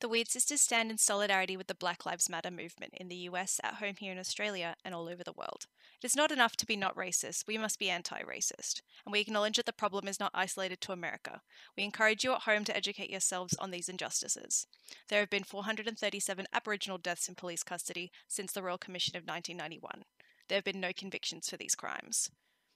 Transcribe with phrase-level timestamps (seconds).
[0.00, 3.60] The Wyrd Sisters stand in solidarity with the Black Lives Matter movement in the US,
[3.64, 5.66] at home here in Australia, and all over the world.
[6.00, 8.82] It is not enough to be not racist, we must be anti racist.
[9.04, 11.42] And we acknowledge that the problem is not isolated to America.
[11.76, 14.68] We encourage you at home to educate yourselves on these injustices.
[15.08, 20.04] There have been 437 Aboriginal deaths in police custody since the Royal Commission of 1991.
[20.46, 22.30] There have been no convictions for these crimes.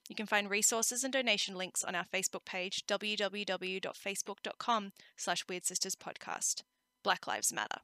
[0.09, 5.95] You can find resources and donation links on our Facebook page, www.facebook.com slash Wyrd Sisters
[5.95, 6.64] Podcast.
[7.02, 7.80] Black Lives Matter.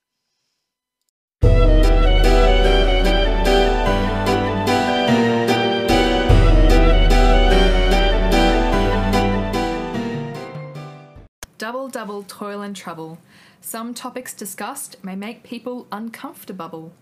[11.59, 13.19] Double, double, toil and trouble.
[13.61, 16.93] Some topics discussed may make people uncomfortable.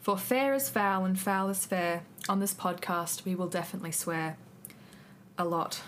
[0.00, 2.02] For fair is foul and foul is fair.
[2.28, 4.36] On this podcast, we will definitely swear.
[5.38, 5.82] A lot.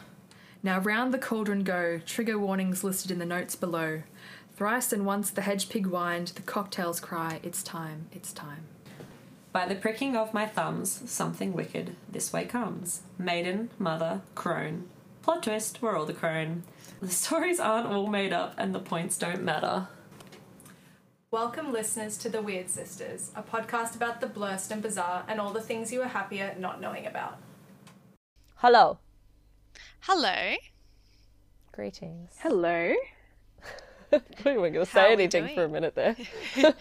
[0.63, 4.03] Now round the cauldron go, trigger warnings listed in the notes below.
[4.57, 8.67] Thrice and once the hedge pig whined, the cocktails cry, it's time, it's time.
[9.51, 13.03] By the pricking of my thumbs, something wicked this way comes.
[13.19, 14.89] Maiden, mother, crone.
[15.23, 16.63] Plot twist, we're all the crone.
[17.03, 19.89] The stories aren't all made up and the points don't matter.
[21.33, 25.53] Welcome, listeners, to The Wyrd Sisters, a podcast about the blurst and bizarre and all
[25.53, 27.39] the things you are happier not knowing about.
[28.59, 28.99] Hello.
[29.99, 30.55] Hello.
[31.73, 32.37] Greetings.
[32.39, 32.95] Hello.
[34.15, 36.17] I thought you weren't going to say anything for a minute there.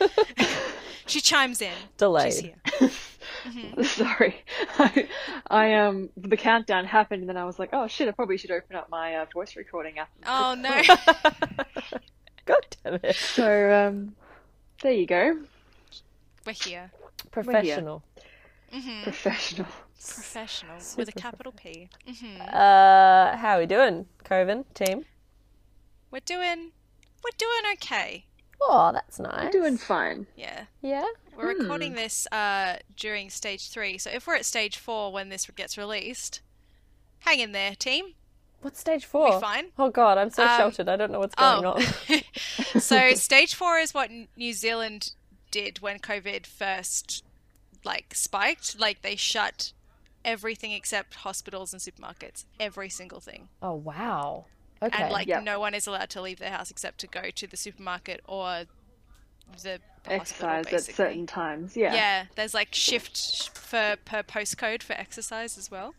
[1.06, 1.74] She chimes in.
[1.98, 2.34] Delayed.
[2.34, 3.82] She's here.
[3.84, 4.42] Sorry.
[4.80, 5.08] I,
[5.50, 8.52] I um the countdown happened and then I was like, oh shit, I probably should
[8.52, 10.10] open up my uh, voice recording app.
[10.26, 10.82] Oh no.
[12.46, 13.16] God damn it.
[13.16, 14.16] So um
[14.82, 15.40] there you go.
[16.46, 16.92] We're here.
[17.32, 18.04] Professional.
[18.72, 19.68] hmm Professional.
[19.98, 21.90] Professional with a capital P.
[22.08, 25.04] hmm Uh, how are we doing, Coven team?
[26.12, 26.72] We're doing.
[27.24, 28.26] We're doing okay.
[28.62, 29.46] Oh, that's nice.
[29.46, 30.26] We're Doing fine.
[30.36, 30.66] Yeah.
[30.82, 31.06] Yeah.
[31.36, 31.62] We're Hmm.
[31.64, 35.78] recording this uh, during stage three, so if we're at stage four when this gets
[35.78, 36.42] released,
[37.20, 38.14] hang in there, team.
[38.62, 39.42] What's stage four?
[39.42, 39.72] fine.
[39.78, 40.88] Oh God, I'm so Um, sheltered.
[40.88, 41.72] I don't know what's going oh.
[41.74, 42.22] on.
[42.80, 45.14] so stage four is what New Zealand
[45.52, 47.24] did when COVID first
[47.84, 48.80] like spiked.
[48.80, 49.74] Like they shut
[50.24, 54.46] everything except hospitals and supermarkets, every single thing, Oh wow.
[54.84, 55.04] Okay.
[55.04, 55.44] and like Yep.
[55.44, 58.66] no one is allowed to leave their house except to go to the supermarket or
[59.62, 61.76] the hospital, Exercise at certain times.
[61.78, 61.94] Yeah.
[61.94, 65.94] Yeah, there's like shift for per postcode for exercise as well.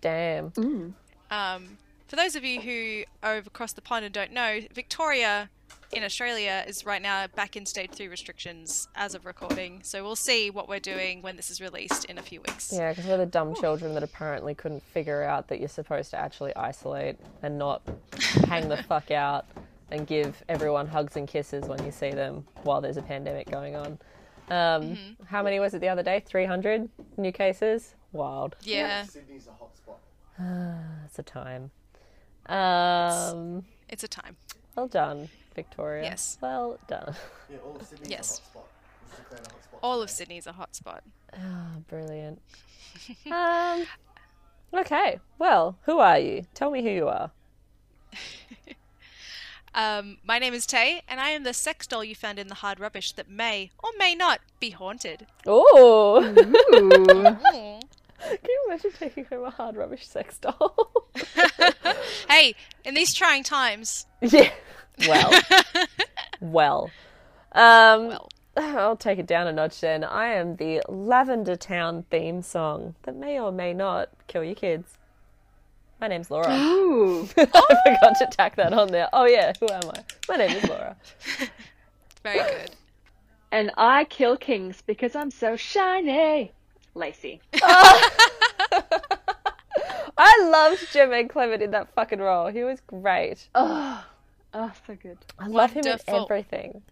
[0.00, 0.50] Damn.
[0.52, 0.92] Mm.
[1.30, 5.48] Um, for those of you who are over across the pond and don't know, Victoria
[5.92, 9.80] in Australia is right now back in stage three restrictions as of recording.
[9.82, 12.72] So we'll see what we're doing when this is released in a few weeks.
[12.72, 16.18] Yeah, because we're the dumb children that apparently couldn't figure out that you're supposed to
[16.18, 17.82] actually isolate and not
[18.48, 19.46] hang the fuck out
[19.90, 23.76] and give everyone hugs and kisses when you see them while there's a pandemic going
[23.76, 23.86] on.
[24.50, 25.24] Um, Mm-hmm.
[25.26, 26.20] How many was it the other day?
[26.26, 27.94] 300 new cases?
[28.12, 28.56] Wild.
[28.62, 30.78] Yeah, Sydney's a hotspot.
[31.06, 31.70] it's a time.
[32.46, 34.36] Um, it's a time.
[34.74, 36.04] well done, Victoria.
[36.04, 36.38] Yes.
[36.40, 37.14] Well done.
[37.50, 38.38] Yeah, all of Sydney's Yes.
[38.38, 38.66] a hot spot.
[39.06, 39.80] It's declared a hot spot.
[39.82, 41.00] All of Sydney's a hotspot.
[41.34, 42.40] Oh, brilliant.
[43.30, 43.84] um,
[44.72, 45.20] okay.
[45.38, 46.46] Well, who are you?
[46.54, 47.30] Tell me who you are.
[49.74, 52.56] Um, my name is Tay, and I am the sex doll you found in the
[52.56, 55.26] hard rubbish that may or may not be haunted.
[55.46, 56.22] Oh.
[56.22, 57.22] Ooh.
[58.20, 61.06] Can you imagine taking home a hard rubbish sex doll?
[62.28, 64.50] hey, in these trying times, yeah.
[65.06, 65.32] Well.
[66.40, 66.90] well.
[67.52, 70.04] Um, well, I'll take it down a notch then.
[70.04, 74.98] I am the Lavender Town theme song that may or may not kill your kids.
[76.00, 76.52] My name's Laura.
[76.52, 77.28] Ooh.
[77.36, 79.08] I forgot to tack that on there.
[79.12, 80.04] Oh yeah, who am I?
[80.28, 80.96] My name is Laura.
[82.22, 82.70] very good.
[83.52, 86.52] And I kill kings because I'm so shiny.
[86.94, 87.40] Lacey.
[90.18, 92.48] I loved Jemaine Clement in that fucking role.
[92.48, 93.48] He was great.
[93.54, 94.04] Oh,
[94.54, 95.18] oh, so good.
[95.38, 96.82] I love him in everything.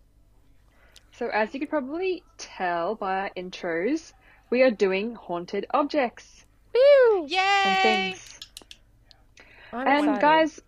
[1.12, 4.12] So as you could probably tell by our intros,
[4.50, 7.26] we are doing haunted objects Woo!
[7.26, 7.38] Yay!
[7.64, 8.40] and things.
[9.72, 10.20] I'm And excited.
[10.20, 10.60] guys,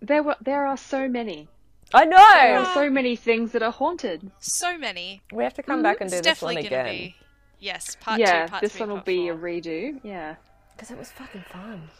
[0.00, 1.48] there were there are so many.
[1.92, 2.04] I
[2.38, 2.62] There know.
[2.62, 4.30] are so many things that are haunted.
[4.40, 5.22] So many.
[5.32, 7.16] We have to come back and do It's this one definitely going to again be.
[7.60, 9.34] Yes, part yeah, two, part this three, one will be four.
[9.34, 10.00] a redo.
[10.02, 10.36] Yeah.
[10.72, 11.90] because it was fucking fun.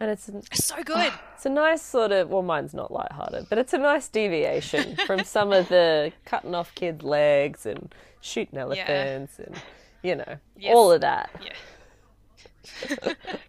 [0.00, 1.12] And it's an, It's so good.
[1.34, 5.24] it's a nice sort of well, mine's not lighthearted, but it's a nice deviation from
[5.24, 9.54] some of the cutting off kids' legs and shooting elephants and
[10.02, 10.74] you know Yes.
[10.74, 11.30] all of that.
[11.42, 11.52] yeah.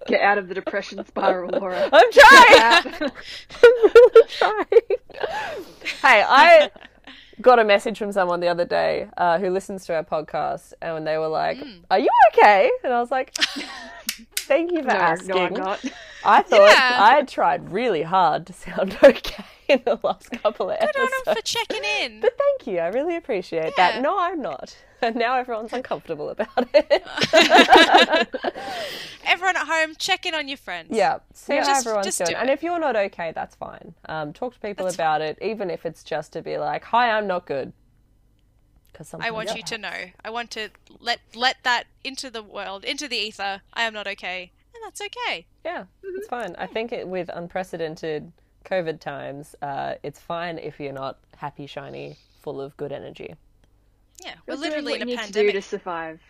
[0.08, 1.90] Get out of the depression spiral, Laura.
[1.94, 2.94] I'm trying.
[3.02, 3.12] I'm
[3.84, 4.66] really trying.
[6.02, 6.70] hey, I
[7.42, 11.08] got a message from someone the other day uh, who listens to our podcast, and
[11.08, 11.58] they were like,
[11.90, 13.34] "Are you okay?" and I was like,
[14.46, 15.86] "Thank you for No, asking." no, I'm not.
[16.24, 16.98] I thought Yeah.
[17.02, 21.04] I had tried really hard to sound okay in the last couple of Good on
[21.08, 21.28] episodes.
[21.28, 22.22] him for checking in.
[22.22, 23.92] But thank you, I really appreciate Yeah.
[23.94, 24.02] that.
[24.02, 24.76] No, I'm not.
[25.02, 27.04] And now everyone's uncomfortable about it.
[29.28, 30.90] Everyone at home, check in on your friends.
[30.92, 32.30] yeah, see how Just- everyone's just doing.
[32.32, 33.94] do And if you're not okay, that's fine.
[34.08, 37.10] Um, talk to people That's about it, even if it's just to be like, "Hi,
[37.12, 37.74] I'm not good."
[38.96, 40.06] Because I want you to know.
[40.24, 40.70] I want to
[41.02, 43.62] let let that into the world, into the ether.
[43.74, 45.46] I am not okay, and that's okay.
[45.66, 46.56] Yeah, it's fine.
[46.58, 48.32] I think it, with unprecedented
[48.64, 53.36] COVID times, uh, it's fine if you're not happy, shiny, full of good energy.
[54.24, 56.22] Yeah, we're You're doing literally what in you a need to do to survive.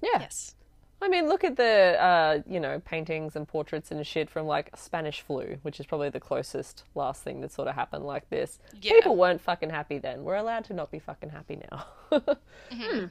[0.00, 0.18] Yeah.
[0.18, 0.56] Yes.
[1.02, 4.70] I mean, look at the, uh, you know, paintings and portraits and shit from like
[4.76, 8.60] Spanish flu, which is probably the closest last thing that sort of happened like this.
[8.80, 8.92] Yeah.
[8.92, 10.22] People weren't fucking happy then.
[10.22, 11.86] We're allowed to not be fucking happy now.
[12.72, 13.06] Mm-hmm.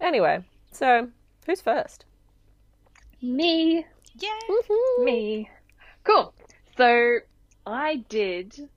[0.00, 1.08] Anyway, so
[1.46, 2.04] who's first?
[3.20, 3.86] Me,
[4.16, 4.38] Yeah.
[4.98, 5.48] me.
[6.04, 6.34] Cool.
[6.76, 7.18] So
[7.66, 8.68] I did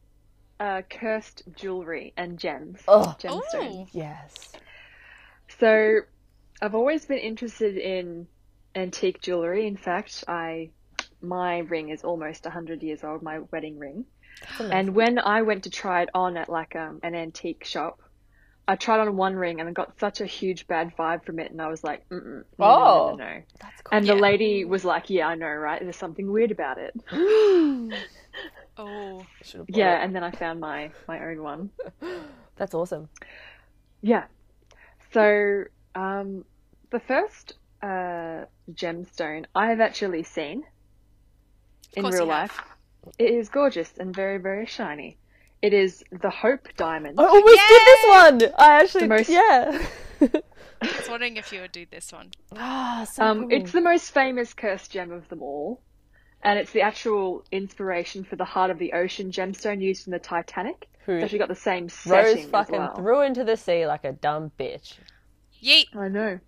[0.59, 3.15] uh, cursed jewelry and gems, Oh.
[3.19, 3.41] gemstones.
[3.55, 3.87] Oh.
[3.91, 4.53] Yes.
[5.59, 6.01] So
[6.61, 8.27] I've always been interested in
[8.75, 9.67] antique jewelry.
[9.67, 10.71] In fact, I
[11.21, 14.05] my ring is almost 100 years old, my wedding ring.
[14.71, 17.99] And when I went to try it on at like um, an antique shop,
[18.67, 21.51] I tried on one ring and I got such a huge bad vibe from it,
[21.51, 23.15] and I was like, Mm-mm, no, no, no, Oh.
[23.17, 23.41] no, no.
[23.61, 23.97] That's cool.
[23.97, 25.81] And the lady was like, "Yeah, I know, right?
[25.81, 26.93] There's something weird about it."
[28.77, 29.25] Oh.
[29.67, 30.03] Yeah, it.
[30.03, 31.69] and then I found my my own one.
[32.57, 33.07] That's awesome.
[34.01, 34.25] Yeah.
[35.13, 35.63] So,
[35.95, 36.45] um,
[36.91, 40.63] the first uh, gemstone I have actually seen
[41.93, 42.59] in real life.
[43.17, 45.17] It is gorgeous and very, very shiny.
[45.61, 47.19] It is the Hope Diamond.
[47.19, 48.53] I almost did this one!
[48.57, 49.85] I actually, most- yeah.
[50.81, 52.31] I was wondering if you would do this one.
[52.55, 53.47] Ah, so Um, cool.
[53.53, 55.81] It's the most famous cursed gem of them all,
[56.43, 60.19] and it's the actual inspiration for the Heart of the Ocean gemstone used in the
[60.19, 60.87] Titanic.
[61.05, 62.95] Who It's actually got the same Rose setting as fucking well.
[62.95, 64.95] threw into the sea like a dumb bitch.
[65.65, 65.95] Yeet.
[65.95, 66.39] I know.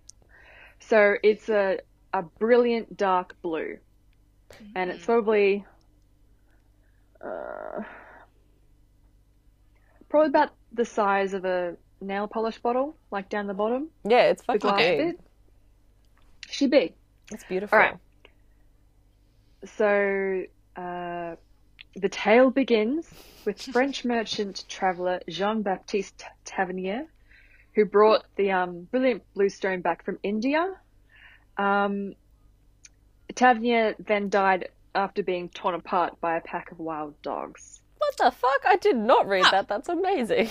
[0.80, 1.78] So it's a
[2.14, 3.78] a brilliant dark blue,
[4.76, 5.64] and it's probably
[7.20, 7.82] uh,
[10.08, 13.88] probably about the size of a nail polish bottle, like down the bottom.
[14.08, 14.98] Yeah, it's The fucking glass big.
[14.98, 15.20] bit.
[16.50, 16.94] She big.
[17.32, 17.76] It's beautiful.
[17.76, 17.96] All right.
[19.64, 20.44] So
[20.76, 21.34] uh,
[21.96, 23.08] the tale begins
[23.44, 27.06] with French merchant traveller Jean Baptiste Tavernier,
[27.78, 30.74] who brought the um, brilliant blue stone back from India.
[31.56, 32.16] Um,
[33.36, 37.80] Tavernier then died after being torn apart by a pack of wild dogs.
[37.98, 38.62] What the fuck?
[38.66, 39.68] I did not read that.
[39.68, 40.48] That's amazing.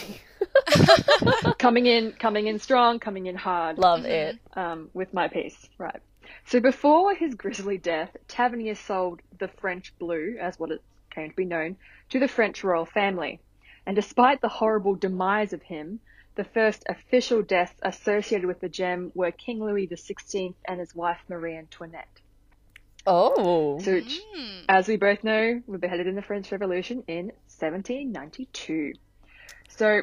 [1.58, 3.78] coming in, coming in strong, coming in hard.
[3.78, 4.38] Love it.
[4.54, 5.68] um, with my piece.
[5.78, 6.00] Right.
[6.46, 11.36] So before his grisly death, Tavernier sold the French blue, as what it came to
[11.36, 11.76] be known,
[12.12, 13.42] to the French royal family.
[13.86, 16.00] And despite the horrible demise of him,
[16.38, 21.20] the first official deaths associated with the gem were King Louis XVI and his wife
[21.28, 22.22] Marie Antoinette.
[23.06, 23.80] Oh.
[23.80, 24.60] So, hmm.
[24.70, 28.94] as we both know, were beheaded in the French Revolution in 1792.
[29.70, 30.02] So,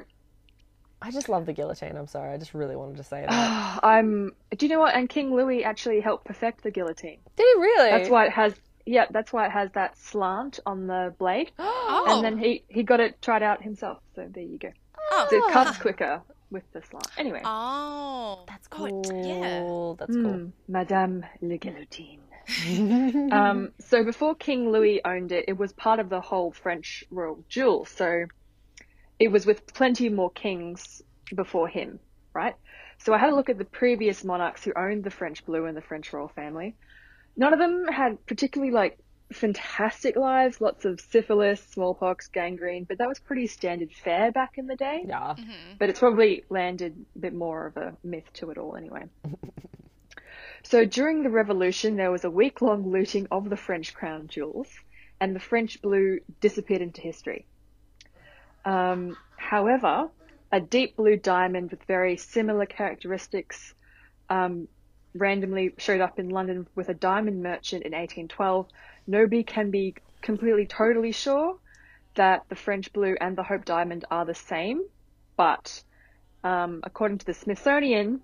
[1.00, 1.96] I just love the guillotine.
[1.96, 2.32] I'm sorry.
[2.32, 3.80] I just really wanted to say that.
[3.82, 4.32] I'm.
[4.56, 4.94] Do you know what?
[4.94, 7.18] And King Louis actually helped perfect the guillotine.
[7.36, 7.90] Did he really?
[7.90, 8.54] That's why it has.
[8.86, 11.52] Yeah, that's why it has that slant on the blade.
[11.86, 12.16] Oh.
[12.16, 13.98] And then he he got it tried out himself.
[14.16, 14.70] So there you go.
[15.12, 15.26] Oh.
[15.30, 16.22] So it cuts quicker
[16.54, 17.06] with the slant.
[17.18, 18.44] Anyway, Oh.
[18.48, 19.02] That's Oh, cool.
[19.10, 19.96] it- yeah.
[19.98, 20.32] That's cool.
[20.32, 22.20] Hmm, Madame le Guillotine.
[23.32, 27.44] um, so before King Louis owned it, it was part of the whole French royal
[27.48, 27.84] jewel.
[27.84, 28.24] So
[29.18, 31.02] it was with plenty more kings
[31.34, 31.98] before him,
[32.32, 32.54] right?
[32.98, 35.76] So I had a look at the previous monarchs who owned the French blue and
[35.76, 36.76] the French royal family.
[37.36, 38.98] None of them had particularly like
[39.32, 44.66] fantastic lives, lots of syphilis, smallpox, gangrene, but that was pretty standard fare back in
[44.66, 45.04] the day.
[45.06, 45.34] Yeah.
[45.78, 49.04] But it's probably landed a bit more of a myth to it all anyway.
[50.62, 54.68] so during the revolution, there was a week long looting of the French crown jewels,
[55.20, 57.46] and the French blue disappeared into history.
[58.64, 60.10] Um, however,
[60.52, 63.74] a deep blue diamond with very similar characteristics
[64.28, 64.68] um,
[65.14, 68.66] randomly showed up in London with a diamond merchant in 1812.
[69.06, 71.56] Nobody can be completely totally sure
[72.14, 74.82] that the French blue and the Hope diamond are the same,
[75.36, 75.82] but
[76.42, 78.20] um, according to the Smithsonian,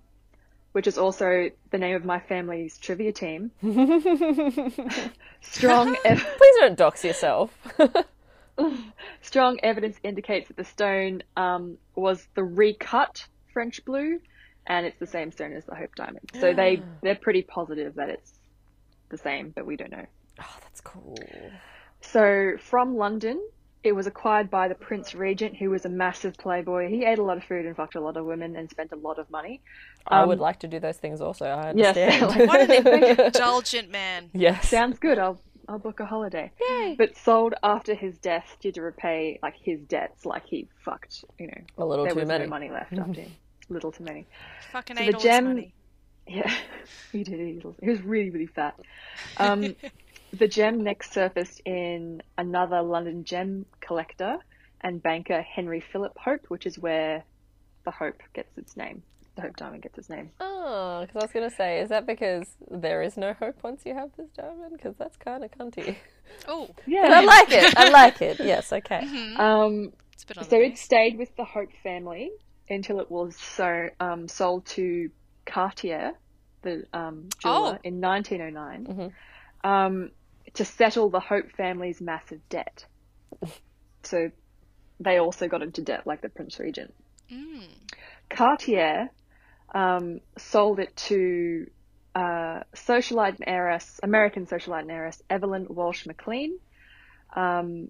[0.71, 3.51] which is also the name of my family's trivia team,
[5.41, 7.51] strong ev- Please don't dox yourself.
[9.21, 14.19] strong evidence indicates that the stone um, was the recut French blue,
[14.67, 16.29] and it's the same stone as the Hope Diamond.
[16.39, 18.33] So they they're pretty positive that it's
[19.09, 20.05] the same, but we don't know.
[20.41, 21.17] Oh, that's cool.
[22.01, 23.41] So from London,
[23.83, 26.89] it was acquired by the Prince Regent, who was a massive playboy.
[26.89, 28.95] He ate a lot of food and fucked a lot of women and spent a
[28.95, 29.61] lot of money.
[30.07, 31.45] I Um, would like to do those things also.
[31.45, 32.35] I understand.
[32.37, 32.47] Yes.
[32.47, 34.29] What an indulgent man.
[34.33, 34.69] yes.
[34.69, 35.17] Sounds good.
[35.19, 36.51] I'll I'll book a holiday.
[36.59, 36.95] Yay.
[36.97, 41.23] But sold after his death due to repay like his debts, like he fucked.
[41.39, 42.43] You know, A little there too was many.
[42.45, 43.31] no money left after him.
[43.71, 44.27] Little too many.
[44.71, 45.73] Fucking So ate the all his gem- money.
[46.27, 46.53] Yeah,
[47.11, 47.39] he did.
[47.39, 48.79] He was, he was really, really fat.
[49.37, 49.75] Um,
[50.33, 54.37] the gem next surfaced in another London gem collector
[54.81, 57.23] and banker Henry Philip Hope, which is where
[57.83, 59.01] the Hope gets its name.
[59.35, 60.29] The Hope Diamond gets its name.
[60.39, 63.81] Oh, because I was going to say, is that because there is no hope once
[63.85, 64.73] you have this diamond?
[64.73, 65.95] Because that's kind of cunty.
[66.47, 67.09] Oh, yeah.
[67.13, 67.77] I like it.
[67.77, 68.39] I like it.
[68.39, 68.99] Yes, okay.
[69.37, 72.31] Um, it's a bit so it stayed with the Hope family
[72.71, 75.09] until it was so um, sold to
[75.45, 76.13] Cartier,
[76.61, 77.79] the um, jeweler, Oh.
[77.83, 79.11] in 1909, Mhm.
[79.69, 80.11] um,
[80.53, 82.85] to settle the Hope family's massive debt.
[84.03, 84.31] So
[84.99, 86.91] they also got into debt, like the Prince Regent.
[87.31, 87.67] Mm.
[88.31, 89.11] Cartier
[89.75, 91.69] um, sold it to
[92.15, 96.57] uh, socialite and heiress, American socialite and heiress Evelyn Walsh McLean.
[97.35, 97.89] Um,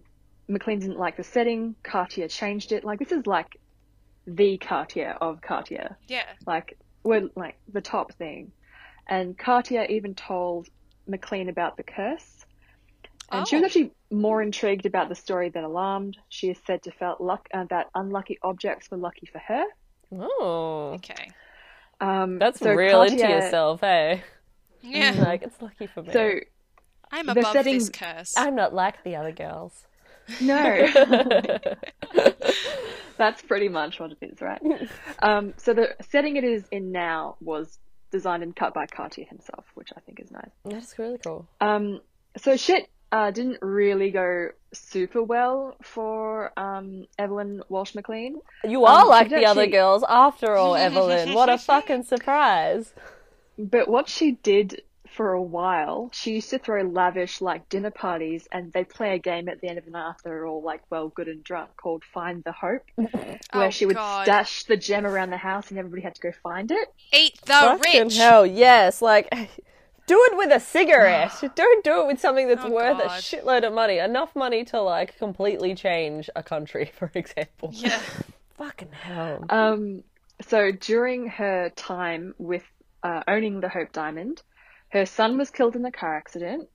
[0.50, 1.76] McLean didn't like the setting.
[1.82, 2.84] Cartier changed it.
[2.84, 3.58] Like this is like
[4.28, 5.98] the Cartier of Cartier.
[6.08, 6.24] Yeah.
[6.46, 8.52] Like we're like the top thing.
[9.08, 10.68] And Cartier even told
[11.08, 12.46] McLean about the curse.
[13.32, 13.66] And she was Oh.
[13.66, 16.18] actually more intrigued about the story than alarmed.
[16.30, 19.64] She is said to felt luck uh, that unlucky objects were lucky for her.
[20.14, 21.30] Oh, Okay.
[22.02, 24.24] Um, that's so real into yourself, hey?
[24.82, 25.12] Yeah.
[25.18, 26.12] Like, it's lucky for me.
[26.12, 26.40] So
[27.12, 28.34] I'm The above setting- this curse.
[28.38, 29.86] I'm not like the other girls.
[30.42, 30.88] No,
[33.18, 34.62] that's pretty much what it is, right?
[35.24, 37.78] Um, so the setting it is in now was
[38.12, 40.50] designed and cut by Cartier himself, which I think is nice.
[40.66, 41.48] That's really cool.
[41.60, 42.02] Um,
[42.38, 48.40] so shit uh, didn't really go super well for um, Evelyn Walsh McLean.
[48.64, 51.34] You are Um, like the other actually- girls after all, Evelyn.
[51.34, 52.94] What a fucking surprise.
[53.60, 54.82] But what she did
[55.16, 59.20] for a while, she used to throw lavish like dinner parties, and they'd play a
[59.20, 61.72] game at the end of the night after they're all like well, good and drunk,
[61.78, 64.24] called Find the Hope, where Oh, she would God.
[64.26, 66.88] stash the gem around the house, and everybody had to go find it.
[67.14, 68.18] Eat the Fucking rich.
[68.18, 69.02] hell, yes.
[69.02, 69.30] Like,
[70.08, 71.34] do it with a cigarette.
[71.56, 73.98] Don't do it with something that's Oh, worth a shitload of money.
[74.00, 77.72] Enough money to, like, completely change a country, for example.
[77.74, 78.00] Yeah.
[78.58, 79.46] Fucking hell.
[79.50, 80.04] Um,
[80.48, 82.64] so during her time with
[83.04, 84.42] uh, owning the Hope Diamond,
[84.92, 86.70] her son was killed in a car accident.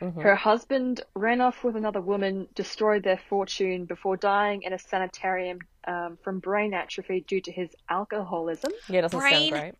[0.00, 0.22] Mhm.
[0.22, 5.58] Her husband ran off with another woman, destroyed their fortune before dying in a sanitarium
[5.88, 8.70] um, from brain atrophy due to his alcoholism.
[8.88, 9.74] Yeah, doesn't Brain- sound great.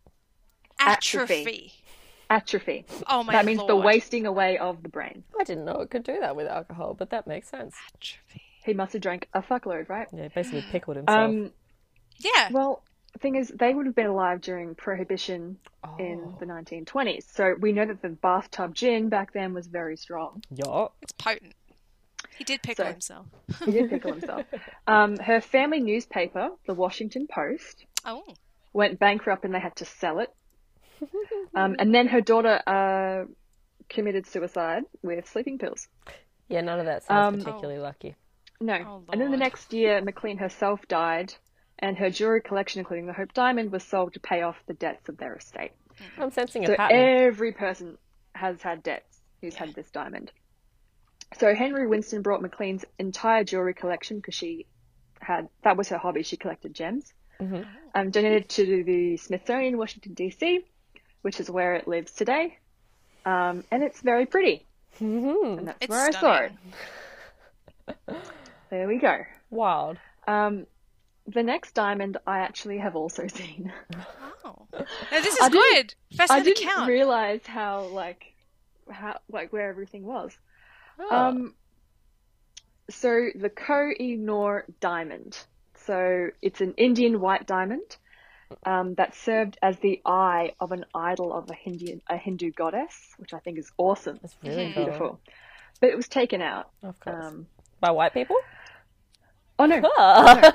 [0.81, 1.35] Atrophy.
[1.35, 1.73] Atrophy.
[2.31, 2.85] Atrophy.
[3.09, 3.39] Oh my god.
[3.39, 5.25] that means the wasting away of the brain.
[5.41, 7.75] I didn't know it could do that with alcohol, but that makes sense.
[7.95, 8.43] Atrophy.
[8.65, 10.09] He must have drank a fuckload, right?
[10.13, 11.19] Yeah, basically pickled himself.
[11.31, 11.53] Um,
[12.19, 12.49] Yeah.
[12.51, 12.88] well, the
[13.19, 15.59] thing is, they would have been alive during Prohibition
[15.99, 16.37] in Oh.
[16.39, 17.25] the 1920s.
[17.33, 20.43] So we know that the bathtub gin back then was very strong.
[20.51, 20.87] yeah.
[21.03, 21.55] It's potent.
[22.37, 23.27] He did pickle So- himself.
[23.65, 24.47] He did pickle himself.
[24.87, 28.23] Um, her family newspaper, the Washington Post, Oh.
[28.73, 30.33] went bankrupt and they had to sell it.
[31.55, 33.25] Um, and then her daughter uh,
[33.89, 35.89] committed suicide with sleeping pills.
[36.49, 38.15] Yeah, none of that sounds Um, particularly lucky.
[38.61, 38.75] No.
[38.75, 41.35] Oh, and then the next year, McLean herself died,
[41.81, 45.09] and her jewelry collection, including the Hope Diamond, was sold to pay off the debts
[45.09, 45.73] of their estate.
[46.19, 46.97] I'm sensing a So pattern.
[46.99, 47.99] every person
[48.35, 50.31] has had debts who's had this diamond.
[51.39, 54.67] So Henry Winston brought McLean's entire jewelry collection because she
[55.21, 56.23] had that was her hobby.
[56.23, 57.13] She collected gems.
[57.41, 57.67] Mhm.
[57.95, 60.65] Um, donated to the Smithsonian, Washington D.C.,
[61.23, 62.59] which is where it lives today.
[63.27, 64.65] Um, and it's very pretty.
[65.01, 65.59] Mhm.
[65.59, 66.53] And that's It's where I saw it.
[67.87, 68.23] stunning.
[68.71, 69.25] There we go.
[69.51, 69.99] Wild.
[70.27, 70.67] Um,
[71.29, 73.73] the next diamond I actually have also seen.
[74.45, 74.67] Wow.
[74.73, 75.95] No, this is I didn't- good.
[76.17, 76.89] First I had to didn't count.
[76.89, 78.35] realize how like
[78.91, 80.37] how like where everything was.
[80.99, 81.15] Oh.
[81.15, 81.55] Um,
[82.91, 85.39] so the Koh-i-Noor diamond.
[85.87, 87.97] So it's an Indian white diamond
[88.65, 92.95] um, that served as the eye of an idol of a Hindu a Hindu goddess,
[93.19, 94.85] which I think is awesome, That's really cool.
[94.85, 95.21] beautiful.
[95.81, 96.71] But it was taken out.
[96.83, 97.25] Of course.
[97.27, 97.47] Um,
[97.81, 98.37] By white people?
[99.59, 100.53] Oh no, Ah.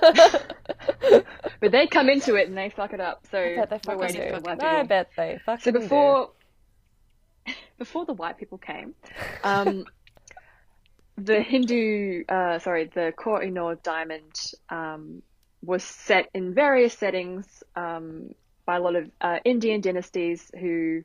[1.59, 3.25] but they come into it and they fuck it up.
[3.31, 4.35] So I bet they fucking waiting do.
[4.35, 5.79] for white I bet they fucking So do.
[5.79, 6.31] before
[7.77, 8.93] before the white people came,
[9.43, 9.85] um,
[11.17, 14.33] the Hindu, uh, sorry, the Koh-i-Noor diamond
[14.69, 15.21] um,
[15.61, 17.45] was set in various settings
[17.75, 18.33] um,
[18.65, 21.03] by a lot of uh, Indian dynasties who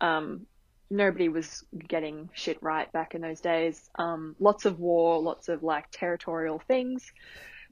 [0.00, 0.46] um,
[0.90, 3.88] nobody was getting shit right back in those days.
[3.96, 7.04] Um, lots of war, lots of like territorial things.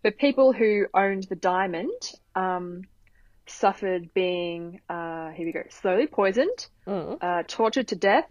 [0.02, 1.92] But people who owned the diamond
[2.34, 2.82] um,
[3.46, 7.18] suffered being, uh, here we go, slowly poisoned, Mm.
[7.22, 8.26] uh, tortured to death,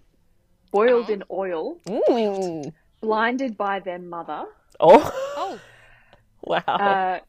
[0.71, 1.13] boiled Oh.
[1.13, 2.73] in oil, Mm.
[3.01, 4.45] blinded by their mother,
[4.79, 5.59] Oh, Oh,
[6.43, 6.59] wow.
[6.67, 7.19] uh,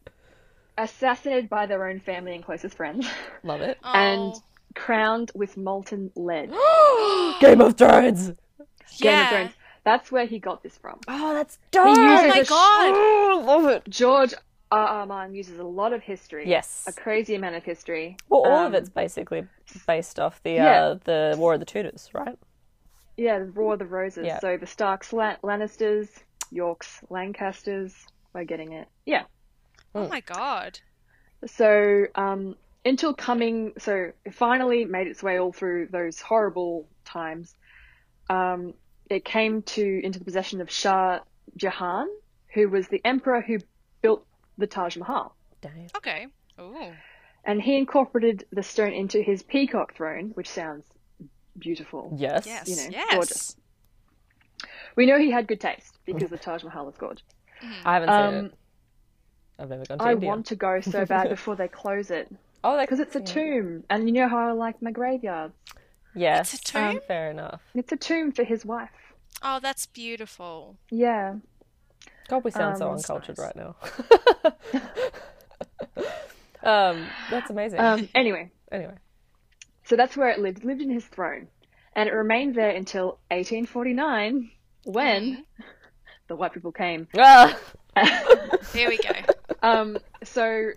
[0.76, 3.06] assassinated by their own family and closest friends,
[3.42, 3.78] Love it.
[3.82, 3.92] oh.
[3.94, 4.34] and
[4.74, 6.50] crowned with molten lead.
[7.40, 8.28] Game of Thrones.
[8.28, 8.36] Game
[8.98, 9.22] yeah.
[9.24, 9.50] of Thrones.
[9.84, 10.98] That's where he got this from.
[11.08, 11.88] Oh, that's He dope.
[11.88, 12.92] uses Oh my a- god.
[12.94, 13.82] Oh, love it.
[13.88, 14.32] George
[14.72, 14.86] R.
[14.86, 15.06] R.
[15.06, 16.48] Martin uses a lot of history.
[16.48, 16.84] Yes.
[16.88, 18.16] A crazy amount of history.
[18.28, 19.46] Well, all Um, of it's basically
[19.86, 20.82] based off the yeah.
[20.84, 22.38] uh, the War of the Tudors, right?
[23.16, 24.26] Yeah, the War of the Roses.
[24.26, 24.40] Yeah.
[24.40, 26.08] So the Starks, Lan- Lannisters,
[26.50, 27.94] Yorks, Lancasters.
[28.32, 28.88] We're getting it.
[29.06, 29.24] Yeah.
[29.94, 30.80] Oh my god.
[31.46, 37.54] So um, until coming, so it finally made its way all through those horrible times.
[38.28, 38.74] Um,
[39.10, 41.20] it came to into the possession of Shah
[41.56, 42.08] Jahan,
[42.54, 43.58] who was the emperor who
[44.02, 44.26] built
[44.58, 45.86] the Taj Mahal, Damn.
[45.96, 46.26] Okay.
[46.60, 46.92] Ooh.
[47.44, 50.86] and he incorporated the stone into his peacock throne, which sounds
[51.58, 52.12] beautiful.
[52.16, 52.46] Yes.
[52.46, 52.68] Yes.
[52.68, 53.14] You know, yes.
[53.14, 53.56] gorgeous.
[54.96, 57.24] We know he had good taste because the Taj Mahal is gorgeous.
[57.84, 58.52] I haven't seen Um, it.
[59.58, 60.28] I've never gone to I India.
[60.28, 62.28] want to go so bad before they close it
[62.66, 65.54] Oh, because it's a tomb, and you know how I like my graveyards.
[66.14, 66.54] Yes.
[66.54, 67.00] It's a tomb?
[67.06, 67.60] Fair enough.
[67.74, 68.88] It's a tomb for his wife.
[69.42, 70.76] Oh, that's beautiful.
[70.90, 71.34] Yeah.
[72.28, 73.52] God, we sound so Um, uncultured nice.
[73.54, 73.76] right now.
[76.92, 77.80] um, that's amazing.
[77.80, 78.94] Um, anyway, anyway.
[79.84, 80.58] so that's where it lived.
[80.58, 81.48] It lived in his throne,
[81.94, 84.50] and it remained there until 1849,
[84.84, 85.44] when
[86.28, 87.08] the white people came.
[87.18, 87.58] Ah!
[88.72, 89.10] Here we go.
[89.62, 90.70] Um, so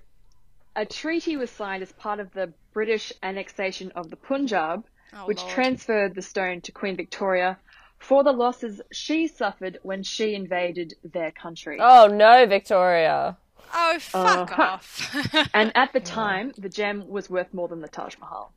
[0.78, 5.40] a treaty was signed as part of the British annexation of the Punjab, Oh, which
[5.42, 5.52] Lord.
[5.54, 7.58] transferred the stone to Queen Victoria
[7.98, 11.78] for the losses she suffered when she invaded their country.
[11.82, 13.38] Oh no, Victoria.
[13.74, 14.64] Oh, fuck Uh-huh.
[14.64, 15.50] off.
[15.54, 18.54] And at the time, the gem was worth more than the Taj Mahal.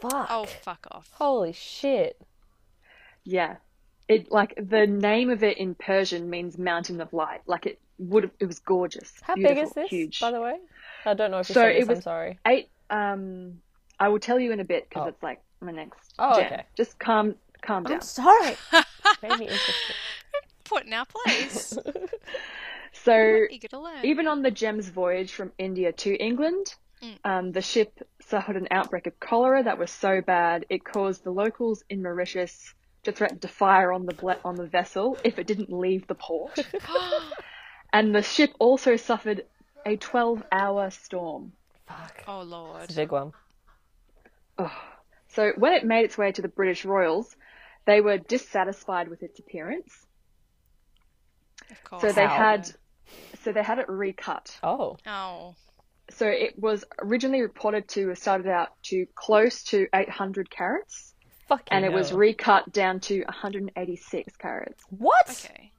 [0.00, 0.26] Fuck.
[0.30, 1.10] oh, fuck off.
[1.14, 2.20] Holy shit.
[3.24, 3.56] Yeah.
[4.06, 7.40] It like the name of it in Persian means mountain of light.
[7.46, 9.12] Like it would it was gorgeous.
[9.22, 10.20] How big is this, Huge.
[10.20, 10.56] by the way?
[11.04, 12.38] I don't know if you So said it this, I'm was- sorry.
[12.46, 13.60] Eight um
[14.00, 15.08] I will tell you in a bit because Oh.
[15.08, 16.46] it's like my next Oh, gem.
[16.46, 16.64] okay.
[16.76, 17.94] Just calm calm down.
[17.94, 18.56] I'm sorry.
[19.22, 19.94] Made interested.
[20.64, 21.76] Put in our place.
[23.04, 24.04] So Eager to learn.
[24.04, 27.18] even on the gem's voyage from India to England, Mm.
[27.24, 31.30] um, the ship suffered an outbreak of cholera that was so bad it caused the
[31.30, 35.46] locals in Mauritius to threaten to fire on the ble- on the vessel if it
[35.46, 36.58] didn't leave the port.
[37.92, 39.44] and the ship also suffered
[39.88, 41.52] a 12-hour storm.
[41.86, 42.24] Fuck.
[42.26, 42.90] oh, It's Lord.
[42.90, 43.32] a big one.
[45.28, 47.34] So when it made its way to the British Royals,
[47.86, 49.92] they were dissatisfied with its appearance.
[51.70, 52.02] Of course.
[52.02, 52.36] So they How?
[52.36, 52.70] had
[53.42, 54.58] so they had it recut.
[54.62, 54.96] Oh.
[55.06, 55.54] Oh.
[56.10, 61.14] So it was originally reported to have started out to close to 800 carats,
[61.48, 64.82] Fucking and it was recut down to 186 carats.
[64.90, 65.28] What?
[65.30, 65.72] Okay.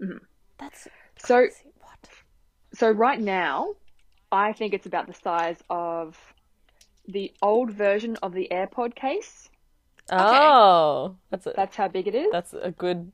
[0.00, 0.18] Mm-hmm.
[0.58, 0.88] That's
[1.24, 1.54] So crazy.
[1.64, 1.79] What?
[2.72, 3.74] So right now,
[4.32, 6.16] I think it's about the size of
[7.08, 9.48] the old version of the AirPod case.
[10.12, 12.28] Oh, that's a That's how big it is.
[12.32, 13.12] that's a good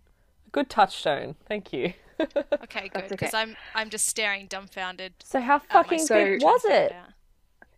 [0.53, 1.37] good touchstone.
[1.47, 1.93] Thank you.
[2.65, 3.09] Okay, good.
[3.11, 3.39] Because okay.
[3.43, 5.13] I'm I'm just staring dumbfounded.
[5.23, 6.95] so how uh, at fucking big trying was it?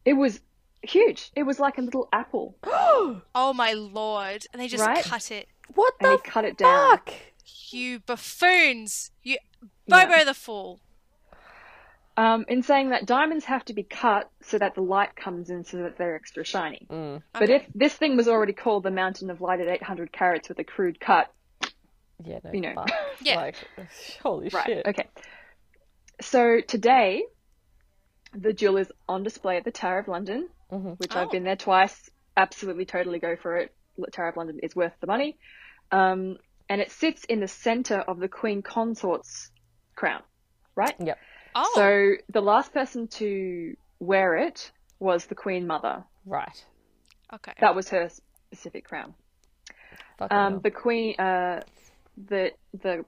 [0.04, 0.40] It was
[0.82, 1.32] huge.
[1.34, 4.46] It was like a little apple, oh, oh my lord!
[4.52, 5.02] And they just Right?
[5.04, 5.48] cut it.
[5.74, 6.90] What and the he cut it down.
[6.98, 7.12] fuck?
[7.70, 9.10] You buffoons!
[9.24, 9.38] You
[9.86, 10.06] Yeah.
[10.06, 10.78] Bobo the fool.
[12.18, 15.64] Um, in saying that diamonds have to be cut so that the light comes in
[15.64, 16.84] so that they're extra shiny.
[16.90, 17.22] Mm.
[17.32, 17.54] But Okay.
[17.56, 20.64] if this thing was already called the Mountain of Light at 800 carats with a
[20.64, 21.32] crude cut,
[22.24, 22.74] Yeah, no, You know.
[22.74, 22.90] fuck.
[23.20, 23.36] Yeah.
[23.36, 23.54] Like,
[24.20, 24.66] holy right?
[24.66, 24.86] shit.
[24.86, 25.06] Okay.
[26.20, 27.22] So today,
[28.34, 30.98] the jewel is on display at the Tower of London, Mhm.
[30.98, 31.20] which Oh.
[31.22, 32.10] I've been there twice.
[32.36, 33.72] Absolutely, totally go for it.
[33.96, 35.38] The Tower of London is worth the money.
[35.92, 39.52] Um, and it sits in the center of the Queen Consort's
[39.94, 40.22] crown,
[40.74, 40.96] right?
[40.98, 41.18] Yep.
[41.54, 46.04] Oh, So the last person to wear it was the Queen Mother.
[46.24, 46.64] Right.
[47.34, 47.52] okay.
[47.60, 48.08] That was her
[48.50, 49.14] specific crown.
[50.18, 50.60] Fucking Um, hell.
[50.60, 51.62] the queen, uh,
[52.16, 53.04] the the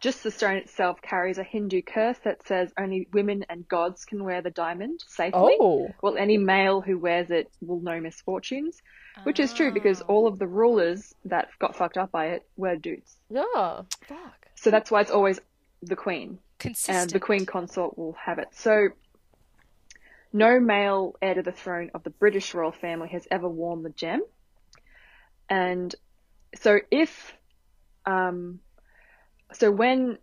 [0.00, 4.22] just the stone itself carries a Hindu curse that says only women and gods can
[4.24, 5.56] wear the diamond safely.
[5.58, 5.88] Oh.
[6.02, 8.82] Well, any male who wears it will know misfortunes,
[9.22, 10.06] which is true because Oh.
[10.08, 13.16] all of the rulers that got fucked up by it were dudes.
[13.30, 13.82] Yeah.
[14.06, 14.48] Fuck.
[14.56, 15.40] So that's why it's always
[15.80, 16.96] the queen, Consistent.
[16.98, 18.48] and the queen consort will have it.
[18.52, 18.88] So
[20.32, 23.90] no male heir to the throne of the British royal family has ever worn the
[23.90, 24.20] gem.
[25.48, 25.92] And
[26.54, 27.32] so if,
[28.06, 28.60] um,
[29.54, 30.18] so when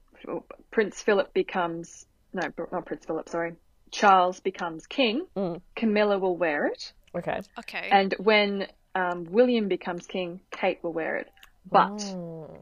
[0.71, 3.55] Prince Philip becomes, no, not Prince Philip, sorry,
[3.91, 5.61] Charles becomes king, Mm.
[5.75, 6.93] Camilla will wear it.
[7.15, 7.41] Okay.
[7.59, 7.89] Okay.
[7.91, 11.29] And when um, William becomes king, Kate will wear it.
[11.69, 12.57] But Oh.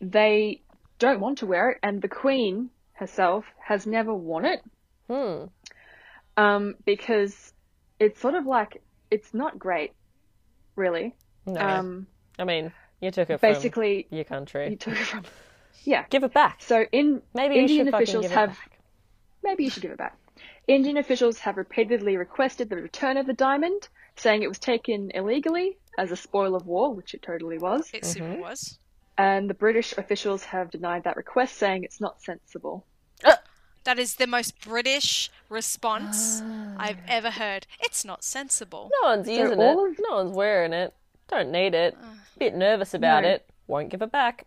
[0.00, 0.62] they
[0.98, 2.70] don't want to wear it, and the Queen
[3.02, 4.60] herself has never worn it
[5.08, 5.46] Hmm.
[6.36, 7.52] um, because
[7.98, 9.92] it's sort of like it's not great,
[10.76, 11.14] really.
[11.46, 11.60] No.
[11.60, 12.06] Um,
[12.38, 14.70] I mean, you took it from basically, your country.
[14.70, 15.24] you took it from.
[15.84, 16.04] Yeah.
[16.10, 16.60] Give it back.
[16.62, 18.78] So in Maybe you Indian should officials give have it back.
[19.42, 20.16] maybe you should give it back.
[20.68, 25.76] Indian officials have repeatedly requested the return of the diamond, saying it was taken illegally
[25.98, 27.90] as a spoil of war, which it totally was.
[27.92, 28.40] it super Mm-hmm.
[28.42, 28.78] was.
[29.18, 32.86] And the British officials have denied that request, saying it's not sensible.
[33.84, 36.74] That is the most British response Ah.
[36.78, 37.66] I've ever heard.
[37.80, 38.90] It's not sensible.
[39.02, 39.90] No one's using all it.
[39.92, 40.94] of- No one's wearing it.
[41.28, 41.96] Don't need it.
[42.38, 43.30] Bit nervous about No.
[43.30, 43.48] it.
[43.66, 44.46] Won't give it back.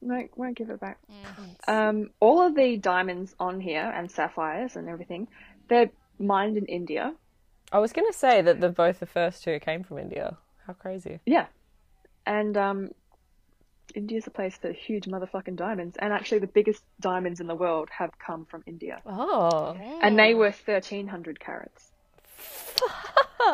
[0.00, 0.98] No, won't give it back.
[1.10, 1.72] Mm.
[1.72, 5.26] Um, all of the diamonds on here and sapphires and everything,
[5.68, 7.14] they're mined in India.
[7.72, 10.36] I was gonna say that the both the first two came from India.
[10.66, 11.20] How crazy.
[11.26, 11.46] Yeah.
[12.26, 12.90] And um,
[13.98, 15.96] India's a place for huge motherfucking diamonds.
[15.98, 19.02] And actually, the biggest diamonds in the world have come from India.
[19.04, 19.76] Oh.
[20.00, 21.90] And they were 1,300 carats.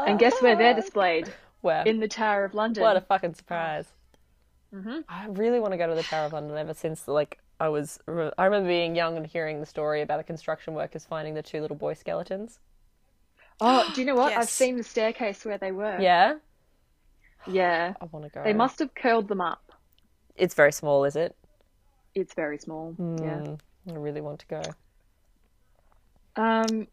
[0.06, 1.32] and guess where they're displayed?
[1.62, 1.84] Wow.
[1.84, 2.82] In the Tower of London.
[2.82, 3.86] What a fucking surprise.
[4.74, 5.00] Mm-hmm.
[5.08, 8.00] I really want to go to the Tower of London ever since like I was
[8.08, 11.60] I remember being young and hearing the story about the construction workers finding the two
[11.60, 12.58] little boy skeletons.
[13.60, 14.32] Oh, do you know what?
[14.36, 15.98] I've seen the staircase where they were.
[16.00, 16.34] Yeah.
[17.46, 17.94] Yeah.
[18.00, 18.42] I want to go.
[18.42, 19.63] They must have curled them up.
[20.36, 21.36] It's very small, is it?
[22.14, 22.94] It's very small.
[22.98, 23.04] Yeah.
[23.44, 23.58] Mm,
[23.90, 24.62] I really want to go.
[26.36, 26.88] Um,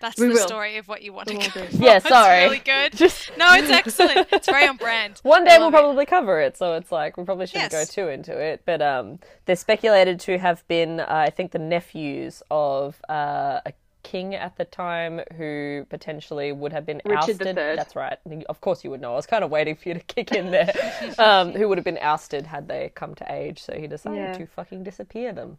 [0.00, 0.46] That's We the will.
[0.48, 1.60] story of what you want to We'll go.
[1.60, 1.66] do.
[1.76, 1.76] for.
[1.84, 2.42] Yeah, It's sorry.
[2.42, 2.92] really good.
[2.96, 4.26] Just No, it's excellent.
[4.32, 5.20] It's very on brand.
[5.22, 5.76] One day we'll love it.
[5.76, 7.88] probably cover it, so it's like we probably shouldn't Yes.
[7.94, 8.62] go too into it.
[8.66, 13.72] But um, they're speculated to have been, uh, I think, the nephews of uh, a
[14.02, 17.46] king at the time who potentially would have been Richard ousted.
[17.46, 17.76] III.
[17.76, 18.18] That's right.
[18.48, 19.12] Of course, you would know.
[19.12, 20.72] I was kind of waiting for you to kick in there.
[21.18, 23.62] um, who would have been ousted had they come to age?
[23.62, 24.32] So he decided Yeah.
[24.38, 25.58] to fucking disappear them.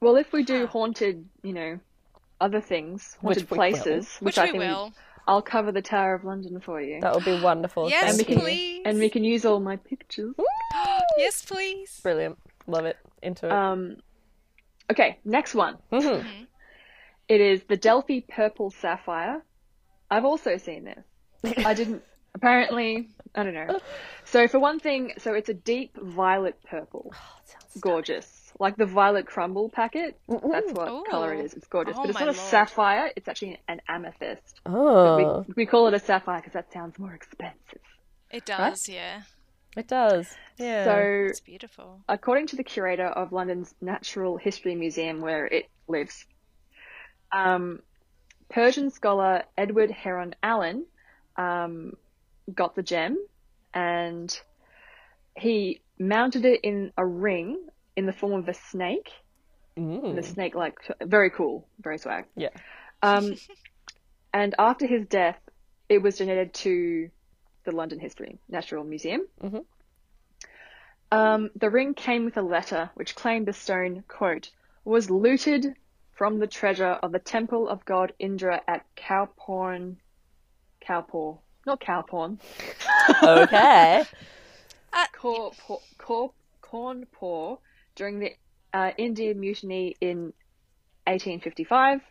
[0.00, 1.78] well, if we do haunted, you know,
[2.40, 3.56] other things, Which haunted we will.
[3.56, 4.92] places, Which I we think will.
[5.28, 7.00] I'll cover the Tower of London for you.
[7.00, 7.88] That would be wonderful.
[7.88, 8.82] Yes, and we can please.
[8.84, 10.34] and we can use all my pictures.
[11.16, 12.00] yes, please.
[12.02, 12.36] Brilliant.
[12.66, 12.96] Love it.
[13.22, 13.52] Into it.
[13.52, 13.98] Um,
[14.90, 15.76] okay, next one.
[15.92, 16.24] Mhm.
[17.28, 19.42] It is the Delhi Purple Sapphire.
[20.10, 21.54] I've also seen this.
[21.66, 22.02] I didn't.
[22.34, 23.78] Apparently, I don't know.
[24.24, 27.12] So for one thing, so it's a deep violet purple.
[27.14, 28.52] Oh, gorgeous.
[28.58, 30.18] Like the violet crumble packet.
[30.28, 31.04] That's what Ooh.
[31.10, 31.54] color it is.
[31.54, 31.94] It's gorgeous.
[31.96, 32.48] Oh but it's my not a lord.
[32.50, 33.10] sapphire.
[33.16, 34.60] It's actually an amethyst.
[34.66, 37.80] Oh, We, we call it a sapphire because that sounds more expensive.
[38.30, 39.22] It does, yeah.
[39.76, 40.34] it does.
[40.58, 40.84] Yeah.
[40.84, 42.00] So, It's beautiful.
[42.08, 46.24] according to the curator of London's Natural History Museum, where it lives,
[47.32, 47.80] um,
[48.48, 50.86] Persian scholar Edward Heron Allen
[51.36, 51.96] um,
[52.52, 53.18] got the gem
[53.72, 54.38] and
[55.36, 57.66] he mounted it in a ring
[57.96, 59.10] in the form of a snake.
[59.76, 60.16] Mm.
[60.16, 62.26] The snake, like, very cool, very swag.
[62.36, 62.50] Yeah.
[63.02, 63.34] Um,
[64.34, 65.38] and after his death,
[65.88, 67.10] it was donated to
[67.64, 69.22] the London History Natural Museum.
[69.42, 69.64] Mhm.
[71.10, 74.50] Um, the ring came with a letter which claimed the stone, quote,
[74.84, 75.74] was looted
[76.22, 79.96] from the treasure of the temple of god Indra at Cowporn,
[80.80, 82.38] Cowpaw, not Cowporn,
[83.24, 84.04] okay.
[85.14, 85.56] Corp,
[85.98, 86.32] Corp,
[86.62, 87.58] Cornpaw
[87.96, 88.30] during the
[88.72, 90.32] uh, Indian Mutiny in
[91.08, 92.02] 1855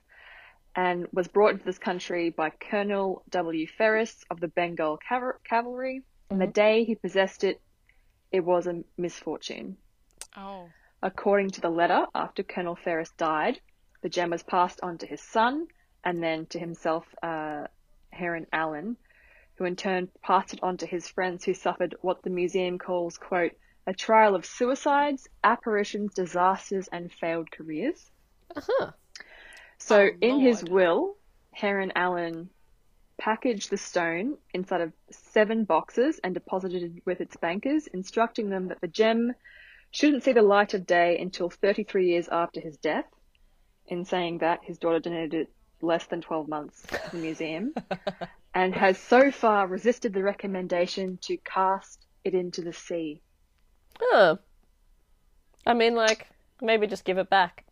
[0.75, 3.65] and was brought into this country by Colonel W.
[3.65, 6.01] Ferris of the Bengal Cav- Cavalry.
[6.29, 7.61] And the day he possessed it,
[8.29, 9.77] it was a misfortune.
[10.35, 10.67] Oh.
[11.01, 13.61] According to the letter, after Colonel Ferris died,
[14.01, 15.67] the gem was passed on to his son
[16.03, 17.67] and then to himself, uh,
[18.09, 18.97] Heron Allen,
[19.55, 23.17] who in turn passed it on to his friends who suffered what the museum calls,
[23.17, 23.53] quote,
[23.87, 28.09] a trial of suicides, apparitions, disasters, and failed careers.
[28.55, 28.91] Uh-huh.
[29.77, 31.15] So Oh, in his will,
[31.51, 32.49] Heron Allen
[33.17, 38.67] packaged the stone inside of seven boxes and deposited it with its bankers, instructing them
[38.69, 39.33] that the gem
[39.91, 43.05] shouldn't see the light of day until 33 years after his death.
[43.91, 45.49] In saying that, his daughter donated it
[45.81, 47.73] less than 12 months to the museum
[48.55, 53.21] and has so far resisted the recommendation to cast it into the sea.
[54.01, 54.39] Oh,
[55.65, 56.25] I mean, like,
[56.61, 57.65] maybe just give it back.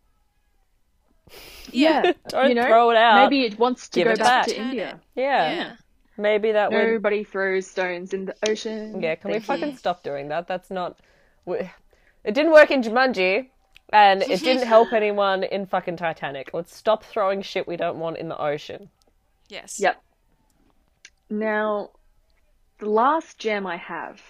[1.72, 2.12] Yeah.
[2.28, 3.24] Don't you know, throw it out.
[3.24, 4.46] maybe it wants to Give go back, back.
[4.48, 5.00] to India.
[5.14, 5.52] Yeah.
[5.52, 5.76] Yeah.
[6.18, 6.86] Maybe that would.
[6.86, 9.00] Nobody throws stones in the ocean.
[9.00, 9.76] Yeah, can we fucking you.
[9.78, 10.48] stop doing that?
[10.48, 11.00] That's not.
[11.46, 13.48] It didn't work in Jumanji,
[13.92, 16.50] and it didn't help anyone in fucking Titanic.
[16.52, 18.90] Let's stop throwing shit we don't want in the ocean.
[19.48, 19.80] Yes.
[19.80, 20.00] Yep.
[21.28, 21.90] Now,
[22.78, 24.20] the last gem I have,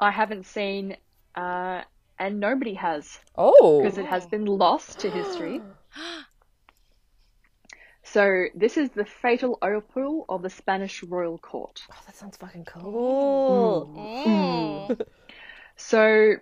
[0.00, 0.96] I haven't seen,
[1.34, 1.82] uh,
[2.18, 3.80] and nobody has Oh.
[3.82, 5.60] because it has been lost to history.
[8.04, 11.82] So this is the fatal opal of the Spanish royal court.
[11.92, 13.92] Oh, that sounds fucking cool.
[14.88, 14.96] Ooh.
[15.76, 16.36] So,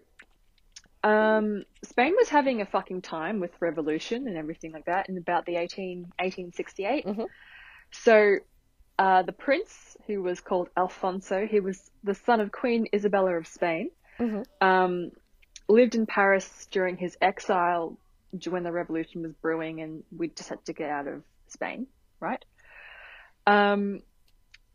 [1.07, 5.47] um, Spain was having a fucking time with revolution and everything like that in about
[5.47, 7.07] the 18, 1868.
[7.07, 7.27] Mhm.
[7.93, 8.39] So,
[8.99, 13.47] uh, the prince, who was called Alfonso, he was the son of Queen Isabella of
[13.47, 14.45] Spain, Mhm.
[14.61, 15.13] um,
[15.69, 17.97] lived in Paris during his exile
[18.49, 21.87] when the revolution was brewing and we just had to get out of Spain,
[22.21, 22.45] right?
[23.47, 24.03] Um,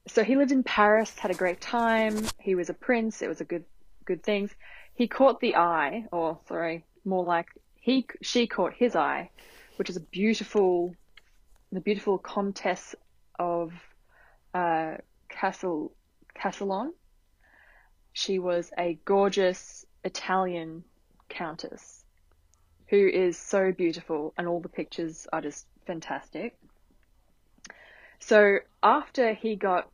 [0.07, 2.15] so he lived in Paris, had a great time.
[2.39, 3.21] He was a prince.
[3.21, 3.65] It was a good,
[4.05, 4.55] good things.
[4.95, 9.29] He caught the eye, or sorry, more like he, she caught his eye,
[9.77, 10.95] which is a beautiful,
[11.71, 12.95] the beautiful Comtesse
[13.39, 13.73] of
[14.53, 14.97] uh,
[15.29, 15.91] Castle,
[16.33, 16.93] Castellon.
[18.13, 20.83] She was a gorgeous Italian
[21.29, 22.03] countess
[22.87, 26.57] who is so beautiful, and all the pictures are just fantastic.
[28.19, 29.89] So after he got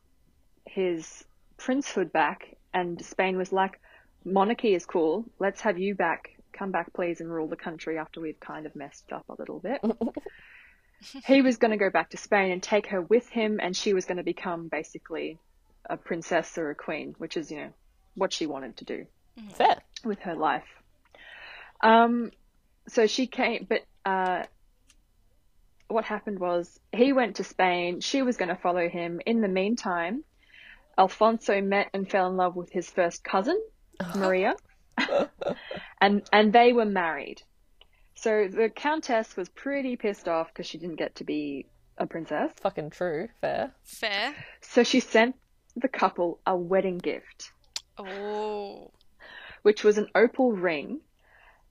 [0.66, 1.24] his
[1.56, 3.80] princehood back, and Spain was like,
[4.24, 5.24] monarchy is cool.
[5.38, 6.30] Let's have you back.
[6.52, 9.60] Come back, please, and rule the country after we've kind of messed up a little
[9.60, 9.80] bit.
[11.26, 13.94] he was going to go back to Spain and take her with him, and she
[13.94, 15.38] was going to become basically
[15.88, 17.72] a princess or a queen, which is, you know,
[18.14, 19.06] what she wanted to do
[19.54, 19.76] Fair.
[20.04, 20.66] with her life.
[21.80, 22.32] Um,
[22.88, 24.44] so she came, but uh,
[25.88, 28.00] what happened was he went to Spain.
[28.00, 29.20] She was going to follow him.
[29.24, 30.24] In the meantime,
[30.96, 33.60] Alfonso met and fell in love with his first cousin,
[34.00, 34.18] Uh-huh.
[34.18, 34.54] Maria,
[36.00, 37.42] and and they were married.
[38.14, 41.66] So the countess was pretty pissed off because she didn't get to be
[41.98, 42.52] a princess.
[42.60, 43.28] Fucking true.
[43.40, 43.72] Fair.
[43.84, 44.34] Fair.
[44.60, 45.36] So she sent
[45.76, 47.52] the couple a wedding gift.
[48.00, 48.92] Oh.
[49.62, 51.00] which was an opal ring.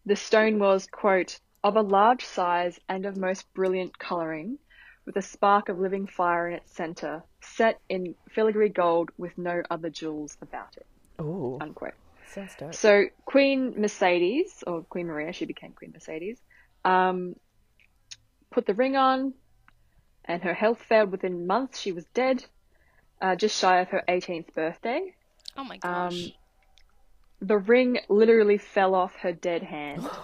[0.05, 4.57] The stone was, quote, of a large size and of most brilliant colouring,
[5.05, 9.63] with a spark of living fire in its centre, set in filigree gold with no
[9.69, 10.85] other jewels about it,
[11.21, 11.57] Ooh.
[11.61, 11.93] unquote.
[12.27, 12.75] Sounds dope.
[12.75, 16.39] So Queen Mercedes, or Queen Maria, she became Queen Mercedes,
[16.83, 17.35] um,
[18.51, 19.33] put the ring on,
[20.25, 21.79] and her health failed within months.
[21.79, 22.45] She was dead,
[23.21, 25.13] uh, just shy of her 18th birthday.
[25.55, 26.25] Oh my gosh.
[26.25, 26.31] Um,
[27.39, 30.07] the ring literally fell off her dead hand.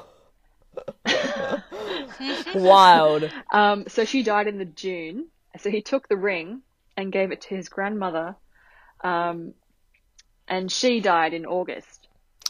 [2.56, 3.32] Wild.
[3.52, 5.28] Um, so she died in the June.
[5.60, 6.62] So he took the ring
[6.98, 8.36] and gave it to his grandmother.
[9.04, 9.54] Um,
[10.48, 11.93] and she died in August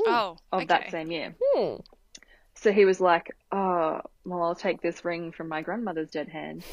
[0.01, 0.37] oh.
[0.51, 0.65] of okay.
[0.67, 1.35] that same year.
[1.41, 1.75] Hmm.
[2.55, 6.63] So he was like, oh, well, I'll take this ring from my grandmother's dead hand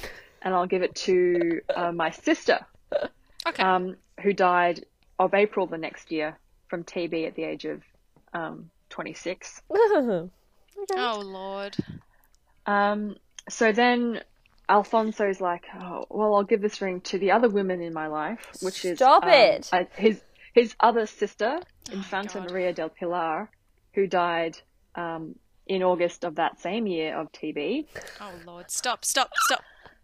[0.43, 2.65] and I'll give it to uh, my sister,
[3.47, 3.63] Okay.
[3.63, 4.85] um, who died
[5.19, 7.83] of April the next year from TB at the age of
[8.33, 9.63] um, 26.
[9.71, 10.31] oh
[10.97, 11.77] lord.
[12.67, 13.17] Um,
[13.49, 14.21] so then
[14.69, 18.47] Alfonso's like, oh, well, I'll give this ring to the other women in my life,
[18.61, 19.69] which is Stop um, it.
[19.73, 20.21] uh, his
[20.55, 21.61] his other sister,
[21.93, 22.51] Infanta God.
[22.51, 23.49] Maria del Pilar,
[23.95, 24.59] who died
[24.95, 25.35] um,
[25.67, 27.87] in August of that same year of TB.
[28.21, 28.71] Oh lord.
[28.71, 29.05] Stop.
[29.05, 29.31] Stop.
[29.47, 29.63] Stop.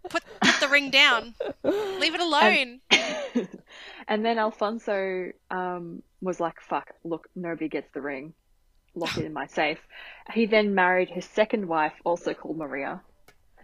[0.08, 1.34] Put put the ring down.
[1.64, 2.80] Leave it alone.
[4.08, 8.34] And then Alfonso um, was like, fuck, look, nobody gets the ring.
[8.94, 9.80] Lock it in my safe.
[10.32, 13.00] He then married his second wife, also called Maria.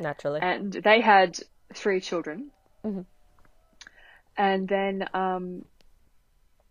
[0.01, 0.41] Naturally.
[0.43, 1.39] and they had
[1.75, 2.51] three children.
[2.85, 3.05] Mhm.
[4.37, 5.65] And then, um,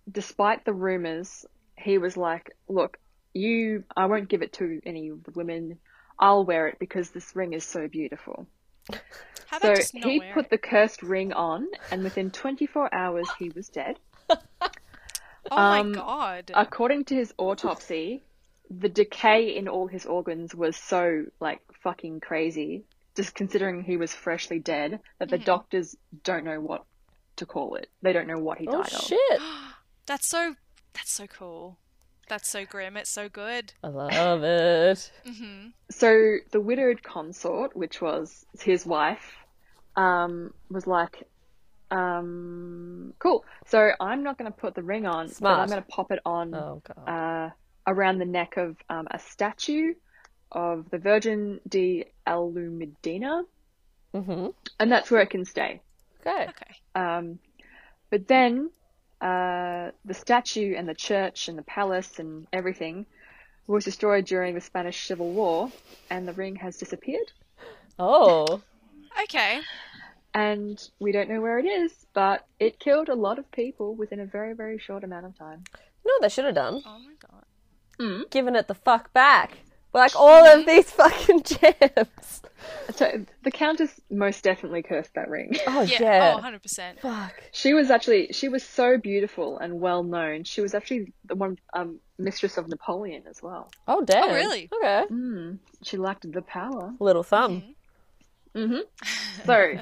[0.10, 1.46] despite the rumors,
[1.78, 2.98] he was like, "Look,
[3.34, 5.80] you, I won't give it to any of the women.
[6.20, 8.48] I'll wear it because this ring is so beautiful."
[9.48, 10.50] How so about just he put it?
[10.50, 13.98] the cursed ring on, and within 24 hours, he was dead.
[15.52, 16.52] Oh um, my god.
[16.56, 18.24] According to his autopsy,
[18.70, 22.86] the decay in all his organs was so like fucking crazy,
[23.18, 25.32] just considering he was freshly dead, that Mm-hmm.
[25.32, 26.86] the doctors don't know what
[27.38, 27.90] to call it.
[28.02, 29.12] They don't know what he oh died of.
[30.12, 30.20] shit.
[30.22, 30.56] That's so.
[30.94, 31.78] That's so cool.
[32.28, 32.96] That's so grim.
[32.98, 33.74] It's so good.
[33.84, 35.12] I love it.
[35.26, 39.34] hmm So the widowed consort, which was his wife,
[39.98, 41.28] um, was like,
[41.90, 43.44] um, cool.
[43.68, 45.60] So I'm not going to put the ring on, but Smart.
[45.60, 47.10] I'm going to pop it on Oh god.
[47.10, 47.50] uh,
[47.88, 49.94] around the neck of um, a statue
[50.52, 53.44] of the Virgin de Alumidina,
[54.14, 54.48] Mm-hmm.
[54.80, 55.82] and that's where it can stay.
[56.26, 56.48] Okay.
[56.50, 56.76] Okay.
[56.96, 57.40] Um,
[58.10, 58.70] but then
[59.22, 63.06] uh, the statue and the church and the palace and everything
[63.68, 65.72] was destroyed during the Spanish Civil War,
[66.10, 67.32] and the ring has disappeared.
[68.00, 68.62] Oh.
[69.24, 69.62] Okay.
[70.34, 74.20] And we don't know where it is, but it killed a lot of people within
[74.20, 75.64] a very, very short amount of time.
[76.06, 76.82] No, they should have done.
[76.86, 78.30] Oh my god.
[78.32, 79.60] Given it the fuck back.
[79.94, 82.42] Like all of these fucking gems.
[82.96, 85.56] So the Countess most definitely cursed that ring.
[85.68, 86.02] Oh Yeah.
[86.02, 86.36] yeah.
[86.38, 87.00] Oh, 100%.
[87.00, 87.34] Fuck.
[87.52, 90.44] She was actually she was so beautiful and well known.
[90.44, 93.72] She was actually the one um, mistress of Napoleon as well.
[93.88, 94.30] Oh damn.
[94.30, 94.70] Oh, really?
[94.74, 95.06] Okay.
[95.12, 96.94] Mm, she lacked the power.
[97.00, 97.64] Little thumb.
[99.46, 99.78] So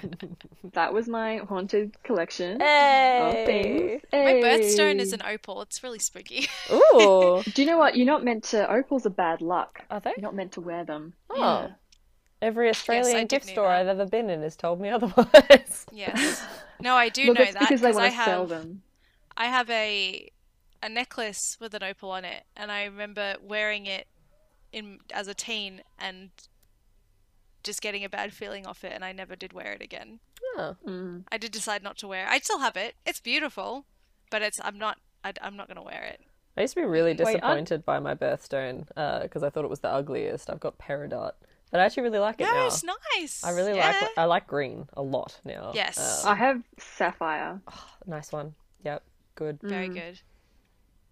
[0.74, 3.44] that was my haunted collection of Hey.
[3.46, 4.02] things.
[4.14, 5.64] My birthstone is an opal.
[5.64, 6.48] It's really spooky.
[6.72, 7.42] Ooh.
[7.56, 7.98] Do you know what?
[7.98, 8.72] You're not meant to.
[8.72, 9.82] Opals are bad luck.
[9.90, 10.12] Are they?
[10.16, 11.14] You're not meant to wear them.
[11.32, 11.70] Oh.
[12.42, 13.82] Every Australian I did gift store that.
[13.82, 15.86] I've ever been in has told me otherwise.
[15.92, 16.46] yes.
[16.80, 18.82] No, I do Look, know it's that because they want I to have sell them.
[19.36, 20.32] I have a
[20.82, 24.08] a necklace with an opal on it, and I remember wearing it
[24.72, 26.30] in as a teen and
[27.64, 30.20] just getting a bad feeling off it, and I never did wear it again.
[30.58, 30.76] Oh.
[30.88, 31.24] Mm.
[31.32, 32.30] I did decide not to wear it.
[32.30, 32.96] I still have it.
[33.06, 33.86] It's beautiful,
[34.32, 36.22] but it's I'm not I, am not gonna wear it.
[36.58, 38.88] I used to be really Wait, disappointed by my birthstone
[39.22, 40.50] because I thought it was the ugliest.
[40.50, 41.34] I've got peridot,
[41.72, 42.68] but I actually really like it No, now.
[42.68, 43.44] it's nice.
[43.44, 43.88] I really yeah.
[44.02, 45.72] like I like green a lot now.
[45.74, 46.24] Yes.
[46.26, 47.60] Uh, I have sapphire.
[48.08, 48.56] nice one.
[48.84, 49.04] Yep.
[49.36, 49.60] Good.
[49.62, 49.94] Very Mm.
[49.94, 50.22] good.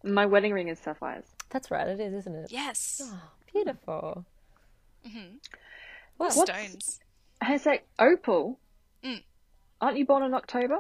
[0.03, 1.25] My wedding ring is sapphires.
[1.49, 1.87] That's right.
[1.87, 2.51] It is, isn't it?
[2.51, 3.01] Yes.
[3.03, 4.25] Oh, beautiful.
[6.17, 6.99] What's- Stones.
[7.41, 8.59] And it's like opal.
[9.03, 9.23] Mm.
[9.79, 10.79] Aren't you born in October?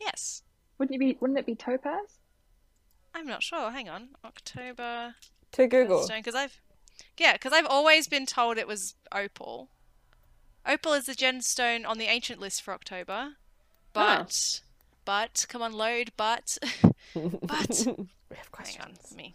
[0.00, 0.42] Yes.
[0.78, 1.18] Wouldn't you be?
[1.20, 2.18] Wouldn't it be topaz?
[3.14, 3.70] I'm not sure.
[3.70, 4.08] Hang on.
[4.24, 5.14] October.
[5.52, 6.06] To Google.
[6.08, 6.60] Because I've
[7.18, 9.68] yeah because I've always been told it was opal.
[10.66, 13.34] Opal is the gemstone on the ancient list for October,
[13.92, 14.60] but
[15.04, 16.58] but come on load but
[17.14, 17.42] but We have
[17.92, 18.98] hang on questions.
[19.10, 19.34] let me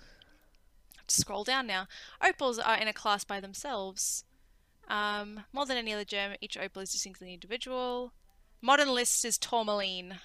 [1.07, 1.87] scroll down now.
[2.23, 4.23] Opals are in a class by themselves.
[4.89, 8.11] Um, more than any other gem, each opal is distinctly individual.
[8.61, 10.19] Modern list is tourmaline.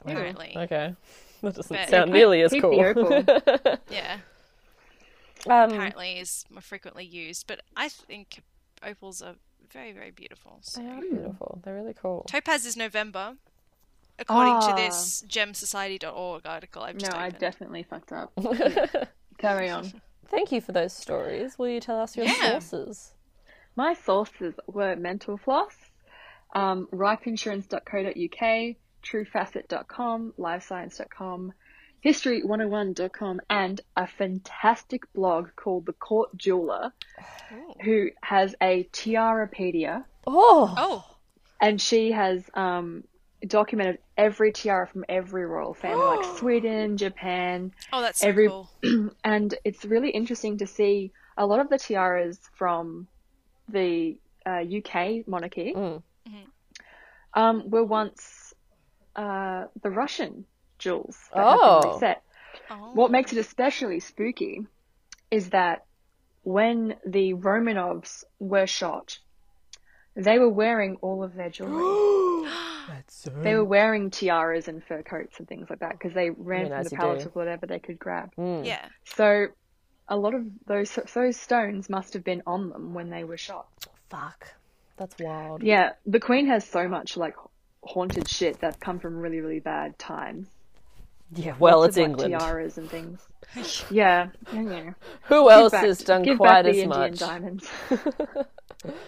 [0.00, 0.94] Apparently, Okay.
[1.42, 2.74] That doesn't But- sound nearly as cool.
[3.90, 4.18] yeah.
[5.46, 8.42] Um, apparently is more frequently used, but I think
[8.84, 9.34] opals are
[9.72, 10.58] very, very beautiful.
[10.62, 10.80] So.
[10.80, 11.60] they are beautiful.
[11.64, 12.24] They're really cool.
[12.28, 13.36] Topaz is November,
[14.18, 14.68] according Ah.
[14.68, 18.32] to this gemsociety.org article I've No, just I definitely fucked up.
[19.38, 19.92] Carry on.
[20.28, 21.58] Thank you for those stories.
[21.58, 22.58] Will you tell us your Yeah.
[22.58, 23.12] sources?
[23.76, 25.74] My sources were Mental Floss,
[26.54, 31.52] um, ripeinsurance.co.uk, truefacet.com, livescience.com,
[32.06, 36.92] history101.com, and a fantastic blog called The Court Jeweler,
[37.52, 37.74] Ooh.
[37.82, 41.04] who has a tiarapedia, Oh, Oh,
[41.60, 43.04] and she has um,
[43.46, 48.70] documented every tiara from every royal family, like Sweden, Japan, oh, that's so Every- cool.
[49.24, 53.06] and it's really interesting to see a lot of the tiaras from
[53.68, 54.16] the
[54.46, 56.02] uh, UK monarchy Mm.
[57.34, 58.54] um, were once
[59.16, 60.44] uh, the Russian
[60.78, 61.74] jewels that Oh.
[61.74, 62.22] have been reset.
[62.70, 62.90] Oh.
[62.94, 64.66] What makes it especially spooky
[65.30, 65.84] is that
[66.42, 69.18] when the Romanovs were shot,
[70.14, 72.48] they were wearing all of their jewelry.
[72.88, 73.30] that's so.
[73.30, 76.72] they were wearing tiaras and fur coats and things like that because they ran mean,
[76.72, 77.28] from the you palace do.
[77.28, 78.34] with whatever they could grab.
[78.36, 78.64] Mm.
[78.64, 78.84] Yeah.
[79.04, 79.48] So
[80.08, 83.66] a lot of those those stones must have been on them when they were shot.
[84.08, 84.54] Fuck.
[84.96, 85.62] That's wild.
[85.62, 87.34] Yeah, the Queen has so much like
[87.82, 90.46] haunted shit that's come from really really bad times.
[91.34, 92.34] Yeah, well, Lots it's of, like, England.
[92.40, 93.20] Tiaras and things.
[93.90, 94.90] yeah, yeah, yeah.
[95.22, 97.18] Who Give else back- has done give quite back the as Indian much?
[97.18, 97.68] diamonds.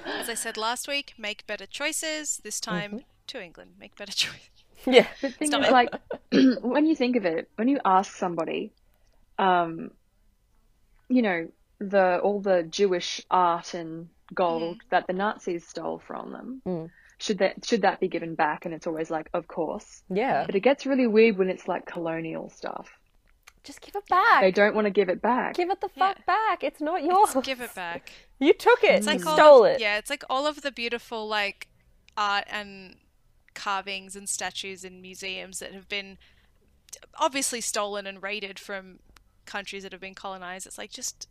[0.07, 2.41] As I said last week, make better choices.
[2.43, 2.99] This time Mm-hmm.
[3.29, 4.51] to England, make better choices.
[4.87, 5.07] Yeah.
[5.21, 5.73] The thing Stop is, it.
[5.73, 5.91] like,
[6.63, 8.71] when you think of it, when you ask somebody,
[9.39, 9.91] um,
[11.09, 11.49] you know,
[11.81, 16.91] the all the Jewish art and gold that the Nazis stole from them, Mm.
[17.19, 18.65] Should that should that be given back?
[18.65, 20.03] And it's always like, of course.
[20.09, 20.45] Yeah.
[20.47, 22.89] But it gets really weird when it's like colonial stuff.
[23.65, 24.41] Just give it back.
[24.41, 25.55] They don't want to give it back.
[25.55, 26.15] Give it the Yeah.
[26.15, 26.63] fuck back.
[26.65, 27.35] It's not yours.
[27.35, 28.11] Let's give it back.
[28.41, 28.93] You took it.
[28.93, 29.81] It's like you stole of, it.
[29.81, 31.67] Yeah, it's like all of the beautiful like
[32.17, 32.95] art and
[33.55, 36.19] carvings and statues in museums that have been
[37.19, 39.01] obviously stolen and raided from
[39.45, 40.69] countries that have been colonized.
[40.69, 41.27] It's like just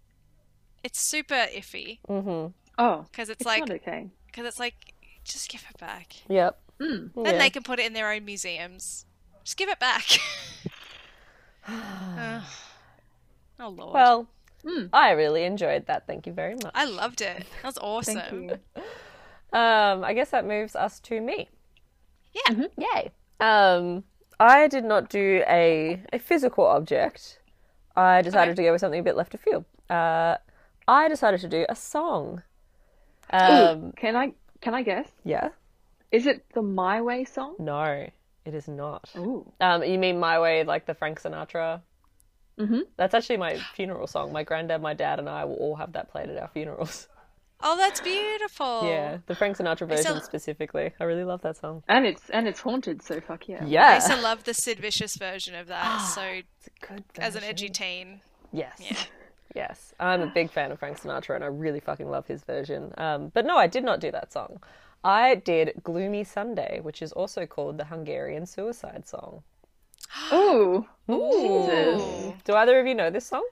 [0.83, 2.51] it's super iffy Mm-hmm.
[2.77, 4.07] Oh, because it's, it's like not okay.
[4.25, 4.93] because it's like
[5.27, 6.13] just give it back.
[6.29, 6.59] Yep.
[6.79, 7.11] Mm.
[7.15, 7.37] Then Yeah.
[7.37, 9.05] they can put it in their own museums.
[9.43, 10.05] Just give it back.
[11.69, 12.41] Uh,
[13.59, 13.93] oh lord.
[13.93, 14.27] Well,
[14.93, 16.07] I really enjoyed that.
[16.07, 16.71] Thank you very much.
[16.73, 17.43] I loved it.
[17.61, 18.15] That was awesome.
[18.15, 18.81] Thank you.
[19.51, 21.49] Um, I guess that moves us to me.
[22.33, 22.67] Yeah.
[22.77, 23.11] Yay.
[23.41, 24.05] Um,
[24.39, 27.39] I did not do a, a physical object.
[27.97, 29.65] I decided to go with something a bit left of field.
[29.89, 30.37] Uh,
[30.87, 32.43] I decided to do a song.
[33.31, 35.09] Um, Can I can I guess?
[35.23, 35.49] yeah.
[36.11, 37.55] Is it the My Way song?
[37.59, 38.07] No,
[38.45, 39.09] it is not.
[39.17, 39.51] Ooh.
[39.59, 41.81] Um, you mean My Way, like the Frank Sinatra?
[42.57, 42.79] Mm-hmm.
[42.95, 44.31] That's actually my funeral song.
[44.31, 47.07] My granddad, my dad, and I will all have that played at our funerals.
[47.59, 48.83] Oh, that's beautiful.
[48.87, 50.91] Yeah, the Frank Sinatra version still- specifically.
[50.99, 51.81] I really love that song.
[51.87, 53.65] And it's and it's haunted, so fuck yeah.
[53.65, 53.81] Yeah.
[53.81, 55.97] I Yeah, used to love the Sid Vicious version of that.
[56.13, 58.21] so, it's a good as an edgy teen,
[58.53, 58.77] Yes.
[58.79, 58.97] Yeah.
[59.57, 59.93] Yes.
[59.99, 62.93] I'm a big fan of Frank Sinatra and I really fucking love his version.
[62.97, 64.61] Um, but no, I did not do that song.
[65.03, 69.41] I did Gloomy Sunday, which is also called the Hungarian suicide song.
[70.33, 70.85] Ooh.
[71.09, 72.33] Ooh.
[72.43, 73.45] Do either of you know this song?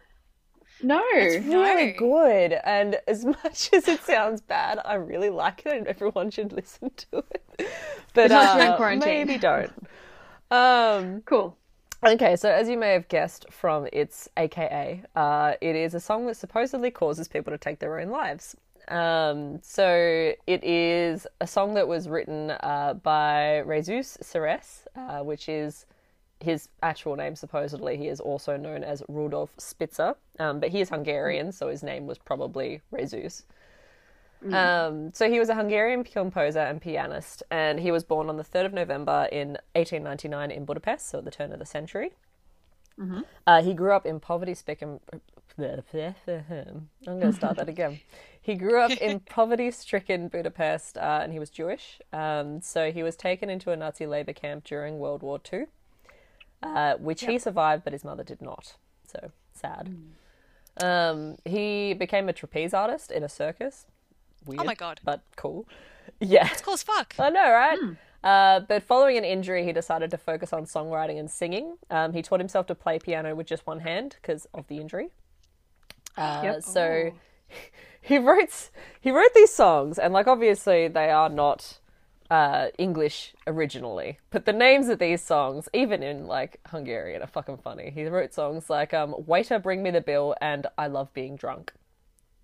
[0.84, 1.02] No.
[1.14, 1.98] It's really No.
[1.98, 2.60] good.
[2.64, 6.92] And as much as it sounds bad, I really like it and everyone should listen
[6.98, 7.70] to it.
[8.14, 9.28] But uh, quarantine.
[9.28, 9.72] maybe don't.
[10.52, 11.58] Um, Cool.
[12.06, 16.28] Okay, so as you may have guessed from its AKA, uh, it is a song
[16.28, 18.56] that supposedly causes people to take their own lives.
[18.90, 25.50] Um, so it is a song that was written uh, by Jesus Seress, uh, which
[25.50, 25.88] is
[26.40, 27.36] his actual name.
[27.36, 31.82] Supposedly, he is also known as Rudolf Spitzer, um, but he is Hungarian, so his
[31.82, 33.46] name was probably Jesus.
[34.54, 38.44] Um, so he was a Hungarian composer and pianist, and he was born on the
[38.44, 42.12] 3rd of November in 1899 in Budapest, so at the turn of the century.
[43.48, 45.00] Uh, he grew up in poverty-stricken.
[47.08, 48.00] I'm going to start that again.
[48.42, 52.00] He grew up in poverty-stricken Budapest, uh, and he was Jewish.
[52.14, 55.66] Um, so he was taken into a Nazi labor camp during World War II,
[56.62, 58.76] uh, which he survived, but his mother did not.
[59.08, 59.96] So sad.
[60.82, 63.86] Um, he became a trapeze artist in a circus.
[64.46, 65.00] Weird, Oh my God.
[65.04, 65.68] But cool.
[66.20, 66.48] Yeah.
[66.52, 67.16] It's cool as fuck.
[67.20, 67.80] I know, right?
[68.24, 71.78] Uh, but following an injury, he decided to focus on songwriting and singing.
[71.90, 75.10] Um, he taught himself to play piano with just one hand because of the injury.
[76.16, 76.64] Uh, Yep.
[76.64, 77.12] So
[78.02, 78.70] he wrote
[79.02, 81.80] he wrote these songs, and like obviously they are not
[82.30, 87.58] uh, English originally, but the names of these songs, even in like Hungarian, are fucking
[87.58, 87.92] funny.
[87.94, 91.74] He wrote songs like um, "Waiter, Bring Me the Bill" and "I Love Being Drunk,"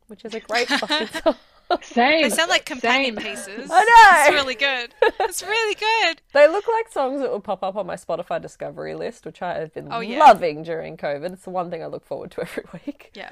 [0.08, 1.36] which is a great fucking song.
[1.82, 2.24] Same.
[2.24, 3.24] They sound like companion Same.
[3.36, 3.69] pieces.
[3.72, 4.26] I know.
[4.26, 4.93] It's really good.
[5.22, 6.22] It's really good.
[6.34, 9.59] They look like songs that will pop up on my Spotify discovery list, which I
[9.59, 10.19] have been Oh, yeah.
[10.19, 11.34] loving during COVID.
[11.34, 13.11] It's the one thing I look forward to every week.
[13.13, 13.32] Yeah.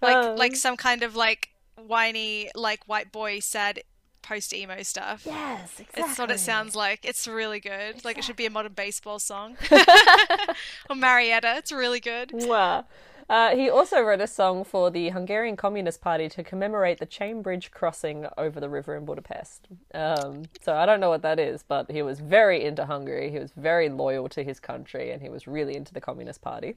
[0.00, 3.82] Like Um, like some kind of like whiny like white boy sad
[4.22, 5.22] post emo stuff.
[5.24, 6.02] Yes, exactly.
[6.02, 7.04] It's what it sounds like.
[7.04, 8.04] It's really good.
[8.04, 9.56] Like it should be a modern baseball song.
[10.90, 11.54] or Marietta.
[11.58, 12.30] It's really good.
[12.30, 12.84] Mwah.
[13.28, 17.42] Uh, he also wrote a song for the Hungarian Communist Party to commemorate the chain
[17.42, 19.68] bridge crossing over the river in Budapest.
[19.92, 23.30] Um, so I don't know what that is, but he was very into Hungary.
[23.30, 26.76] He was very loyal to his country, and he was really into the Communist Party.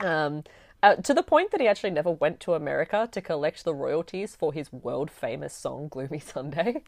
[0.00, 0.44] Um,
[0.82, 4.36] uh, to the point that he actually never went to America to collect the royalties
[4.36, 6.82] for his world famous song Gloomy Sunday.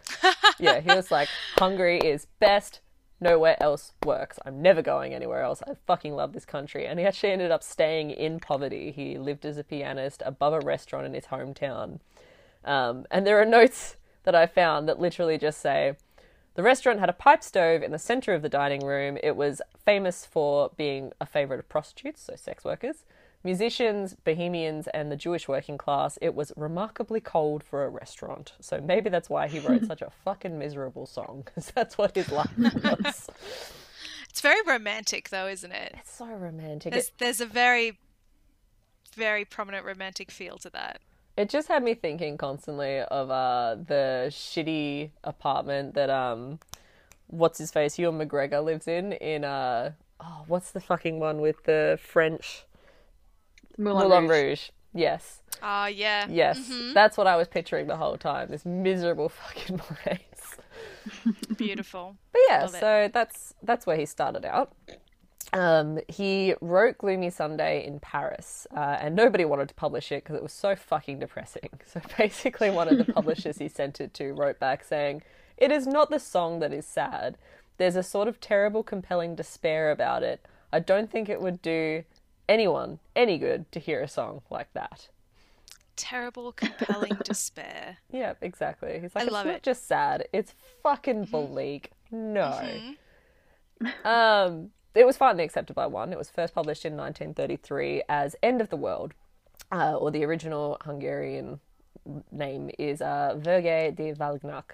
[0.58, 1.28] yeah, he was like,
[1.58, 2.80] Hungary is best.
[3.22, 4.40] Nowhere else works.
[4.44, 5.62] I'm never going anywhere else.
[5.62, 6.86] I fucking love this country.
[6.86, 8.90] And he actually ended up staying in poverty.
[8.90, 12.00] He lived as a pianist above a restaurant in his hometown.
[12.64, 15.94] Um, and there are notes that I found that literally just say,
[16.54, 19.16] the restaurant had a pipe stove in the center of the dining room.
[19.22, 23.04] It was famous for being a favorite of prostitutes, so sex workers,
[23.44, 26.18] musicians, bohemians, and the Jewish working class.
[26.22, 28.52] It was remarkably cold for a restaurant.
[28.60, 32.30] So maybe that's why he wrote such a fucking miserable song, because that's what his
[32.30, 33.28] life was.
[34.30, 35.94] It's very romantic though, isn't it?
[35.98, 36.92] it's so romantic.
[36.92, 37.98] There's It, there's a very
[39.14, 41.00] very prominent romantic feel to that.
[41.36, 46.58] it just had me thinking constantly of uh, the shitty apartment that um,
[47.26, 51.62] what's his face, Ewan McGregor lives in in uh, oh, what's the fucking one with
[51.64, 52.64] the French
[53.78, 54.42] Moulin, Moulin Rouge.
[54.42, 54.60] Rouge.
[54.94, 56.26] Yes, Ah, yeah.
[56.28, 56.92] yes, Mm-hmm.
[56.92, 58.48] that's what I was picturing the whole time.
[58.50, 60.18] This miserable fucking place.
[61.56, 62.16] Beautiful.
[62.32, 62.80] But yeah, Love it.
[62.80, 64.72] so that's that's where he started out.
[65.54, 70.34] Um, he wrote Gloomy Sunday in Paris, uh, and nobody wanted to publish it because
[70.36, 71.68] it was so fucking depressing.
[71.86, 75.22] So basically, one of the publishers he sent it to wrote back saying,
[75.58, 77.36] "It is not the song that is sad.
[77.78, 80.44] There's a sort of terrible, compelling despair about it.
[80.72, 82.04] I don't think it would do
[82.52, 85.08] anyone any good to hear a song like that."
[85.96, 87.98] Terrible, compelling despair.
[88.10, 88.98] Yeah, exactly.
[89.00, 89.58] He's like, I it's love not it.
[89.58, 89.70] Mm-hmm.
[89.70, 91.90] just sad, it's fucking bleak.
[92.10, 92.48] No.
[94.04, 96.12] um, it was finally accepted by one.
[96.12, 99.12] It was first published in 1933 as End of the World.
[99.70, 101.60] uh, or the original Hungarian
[102.30, 104.72] name is uh, Verge de Valgnac,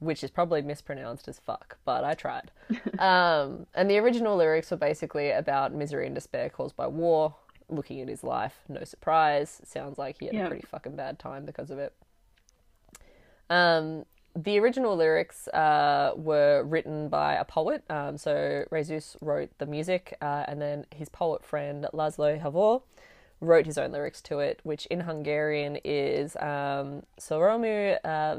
[0.00, 2.50] which is probably mispronounced as fuck, but I tried.
[2.98, 7.34] um, and the original lyrics were basically about misery and despair caused by war.
[7.70, 9.60] Looking at his life, no surprise.
[9.64, 11.92] Sounds like he had a pretty fucking bad time because of it.
[13.50, 17.82] Um, the original lyrics uh, were written by a poet.
[17.90, 22.82] Um, so Rezus wrote the music, uh, and then his poet friend Laszlo Havor
[23.40, 28.36] wrote his own lyrics to it, which in Hungarian is um, Soromu uh,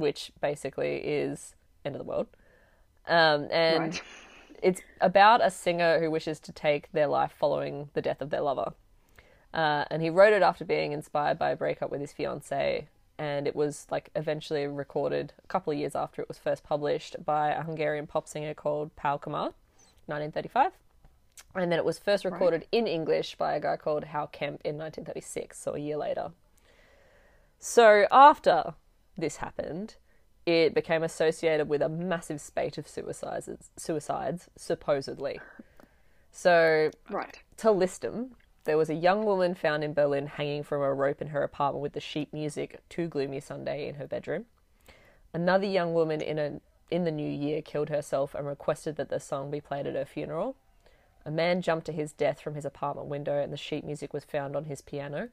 [0.00, 2.26] which basically is end of the world.
[3.06, 4.02] Um, and Right.
[4.62, 8.40] it's about a singer who wishes to take their life following the death of their
[8.40, 8.72] lover.
[9.52, 12.86] Uh, and he wrote it after being inspired by a breakup with his fiancee.
[13.18, 17.16] And it was like eventually recorded a couple of years after it was first published
[17.24, 19.52] by a Hungarian pop singer called Pau Kamar,
[20.06, 20.72] 1935.
[21.54, 24.78] And then it was first recorded in English by a guy called Hal Kemp in
[24.78, 26.30] 1936, so a year later.
[27.58, 28.74] So after
[29.20, 29.96] this happened,
[30.46, 35.40] it became associated with a massive spate of suicides, suicides supposedly.
[36.32, 37.38] So Right.
[37.58, 41.20] to list them, there was a young woman found in Berlin hanging from a rope
[41.20, 44.46] in her apartment with the sheet music "Too Gloomy Sunday" in her bedroom.
[45.32, 46.60] Another young woman in a
[46.90, 50.04] in the new year killed herself and requested that the song be played at her
[50.04, 50.56] funeral.
[51.24, 54.24] A man jumped to his death from his apartment window and the sheet music was
[54.24, 55.28] found on his piano.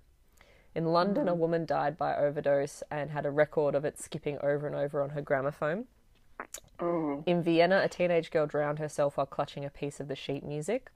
[0.78, 4.68] In London, a woman died by overdose and had a record of it skipping over
[4.68, 5.86] and over on her gramophone.
[6.80, 7.24] Oh.
[7.26, 10.92] In Vienna, a teenage girl drowned herself while clutching a piece of the sheet music.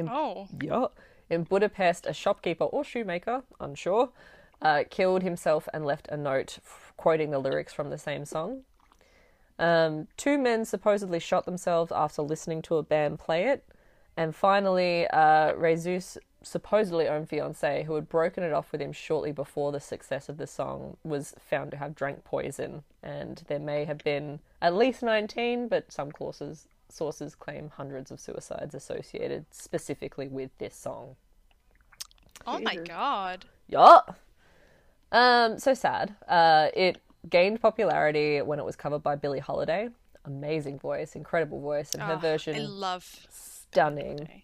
[0.00, 0.86] Oh, Yeah.
[1.28, 4.08] In Budapest, a shopkeeper or shoemaker, unsure,
[4.62, 8.62] uh, killed himself and left a note f- quoting the lyrics from the same song.
[9.58, 13.62] Um, two men supposedly shot themselves after listening to a band play it.
[14.16, 19.32] And finally, uh, Rezus' supposedly own fiance, who had broken it off with him shortly
[19.32, 22.82] before the success of the song, was found to have drank poison.
[23.02, 28.20] And there may have been at least 19, but some courses, sources claim hundreds of
[28.20, 31.16] suicides associated specifically with this song.
[32.46, 33.44] oh my god.
[33.68, 33.98] Yeah.
[35.12, 36.14] Um, so sad.
[36.28, 39.88] Uh, it gained popularity when it was covered by Billie Holiday.
[40.24, 43.26] Amazing voice, incredible voice, and her Oh, version I love.
[43.30, 44.42] stunning,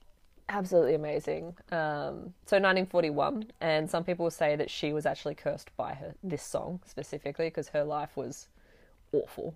[0.52, 1.56] absolutely amazing.
[1.70, 6.42] Um, so 1941, and some people say that she was actually cursed by her this
[6.42, 8.48] song specifically because her life was
[9.12, 9.54] awful.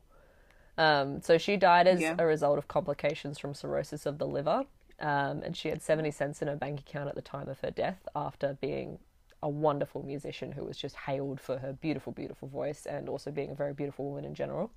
[0.78, 2.16] Um, so she died as Yeah.
[2.18, 4.64] a result of complications from cirrhosis of the liver,
[5.01, 7.70] um, and she had 70 cents in her bank account at the time of her
[7.70, 8.99] death after being
[9.42, 13.51] a wonderful musician who was just hailed for her beautiful, beautiful voice and also being
[13.51, 14.70] a very beautiful woman in general.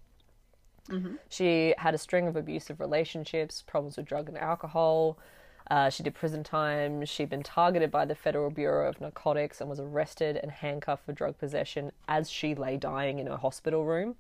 [1.30, 5.20] She had a string of abusive relationships, problems with drug and alcohol.
[5.70, 7.06] Uh, she did prison time.
[7.06, 11.14] She'd been targeted by the Federal Bureau of Narcotics and was arrested and handcuffed for
[11.14, 14.16] drug possession as she lay dying in her hospital room.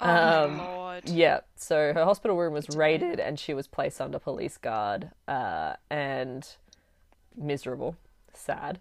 [0.00, 1.08] Oh Um, my lord.
[1.08, 5.74] Yeah, so her hospital room was raided and she was placed under police guard uh,
[5.88, 6.48] and
[7.36, 7.96] miserable,
[8.32, 8.80] sad.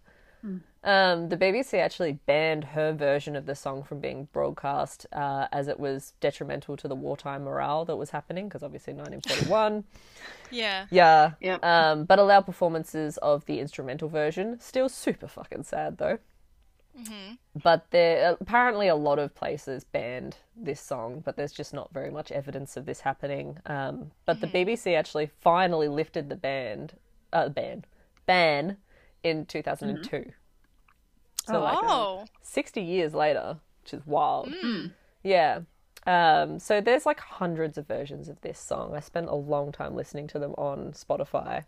[0.84, 5.67] Um, the BBC actually banned her version of the song from being broadcast uh, as
[5.67, 9.84] it was detrimental to the wartime morale that was happening because obviously 1941.
[10.51, 10.88] Yeah.
[10.89, 11.34] yeah.
[11.41, 11.63] Yep.
[11.63, 14.59] Um, but allowed performances of the instrumental version.
[14.59, 16.17] Still super fucking sad though.
[17.61, 22.09] But there apparently a lot of places banned this song, but there's just not very
[22.09, 23.59] much evidence of this happening.
[23.67, 26.93] Um, but the BBC actually finally lifted the band,
[27.32, 27.86] uh, ban,
[28.25, 28.77] ban
[29.23, 30.32] in 2002.
[31.50, 32.26] So like Oh.
[32.41, 34.54] 60 years later, which is wild.
[35.24, 35.62] Yeah.
[36.08, 38.95] Um, so there's like hundreds of versions of this song.
[38.95, 41.66] I spent a long time listening to them on Spotify.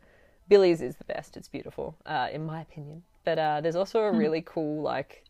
[0.48, 1.38] Billie's is the best.
[1.38, 3.04] It's beautiful, uh, in my opinion.
[3.24, 5.24] But uh, there's also a really cool, like,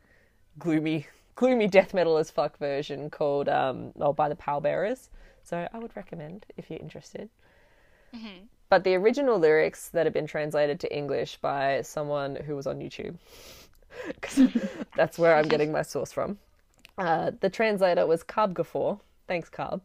[0.60, 5.10] gloomy, gloomy death metal as fuck version called, um, oh, by the Pallbearers.
[5.43, 7.30] So I would recommend if you're interested.
[8.70, 12.80] But the original lyrics that have been translated to English by someone who was on
[12.80, 13.16] YouTube,
[14.07, 14.49] because
[14.95, 16.37] that's where I'm getting my source from.
[16.97, 18.99] Uh, the translator was Carb Gafor.
[19.27, 19.81] Thanks, Carb.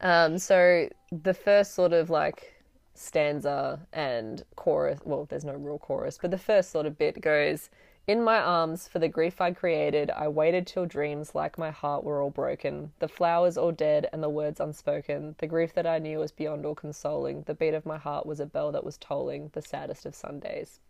[0.00, 2.54] Um, so the first sort of like
[2.94, 7.70] stanza and chorus, well, there's no real chorus, but the first sort of bit goes,
[8.06, 12.04] In my arms, for the grief I created, I waited till dreams like my heart
[12.04, 15.34] were all broken, the flowers all dead and the words unspoken.
[15.38, 17.42] The grief that I knew was beyond all consoling.
[17.42, 20.80] The beat of my heart was a bell that was tolling, the saddest of Sundays.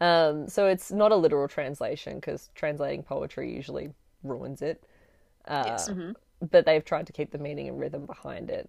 [0.00, 3.90] Um, so it's not a literal translation because translating poetry usually
[4.22, 4.82] ruins it.
[5.46, 5.88] Uh, Yes.
[6.50, 8.68] But they've tried to keep the meaning and rhythm behind it.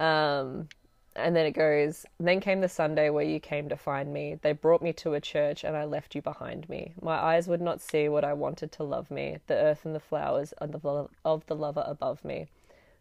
[0.00, 0.68] Um,
[1.14, 4.38] and then it goes, Then came the Sunday where you came to find me.
[4.42, 6.94] They brought me to a church and I left you behind me.
[7.00, 10.00] My eyes would not see what I wanted to love me, the earth and the
[10.00, 12.48] flowers of the, lo- of the lover above me.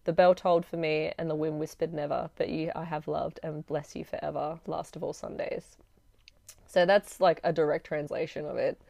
[0.04, 3.40] The bell tolled for me and the wind whispered never, but you I have loved
[3.42, 5.78] and bless you forever, last of all Sundays.
[6.72, 8.82] So that's like a direct translation of it,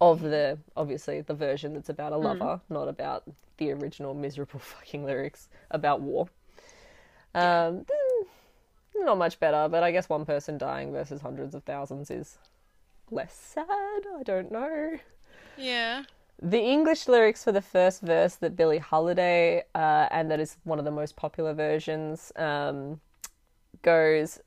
[0.00, 3.24] of the obviously the version that's about a lover, not about
[3.58, 6.28] the original miserable fucking lyrics about war.
[7.34, 8.26] Um, mm,
[8.96, 12.38] not much better, but I guess one person dying versus hundreds of thousands is
[13.10, 13.66] less sad.
[13.68, 14.98] I don't know.
[15.58, 16.04] Yeah.
[16.40, 20.78] The English lyrics for the first verse that Billie Holiday, uh, and that is one
[20.78, 23.02] of the most popular versions, um,
[23.82, 24.40] goes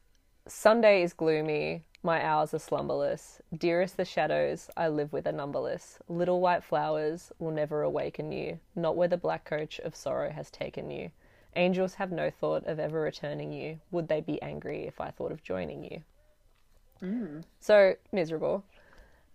[0.48, 3.42] Sunday is gloomy, my hours are slumberless.
[3.58, 6.00] Dearest the shadows, I live with are numberless.
[6.08, 10.50] Little white flowers will never awaken you, not where the black coach of sorrow has
[10.52, 11.12] taken you.
[11.56, 13.80] Angels have no thought of ever returning you.
[13.92, 16.04] Would they be angry if I thought of joining you?
[17.60, 18.64] So miserable.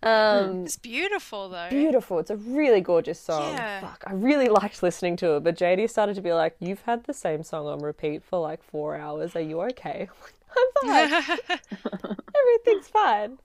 [0.03, 1.69] Um, It's beautiful though.
[1.69, 2.19] beautiful.
[2.19, 3.53] It's a really gorgeous song.
[3.53, 3.81] Yeah.
[3.81, 5.43] Fuck, I really liked listening to it.
[5.43, 8.63] But JD started to be like, "You've had the same song on repeat for like
[8.63, 9.35] four hours.
[9.35, 10.09] Are you okay?"
[10.57, 11.37] I'm fine.
[12.39, 13.37] Everything's fine.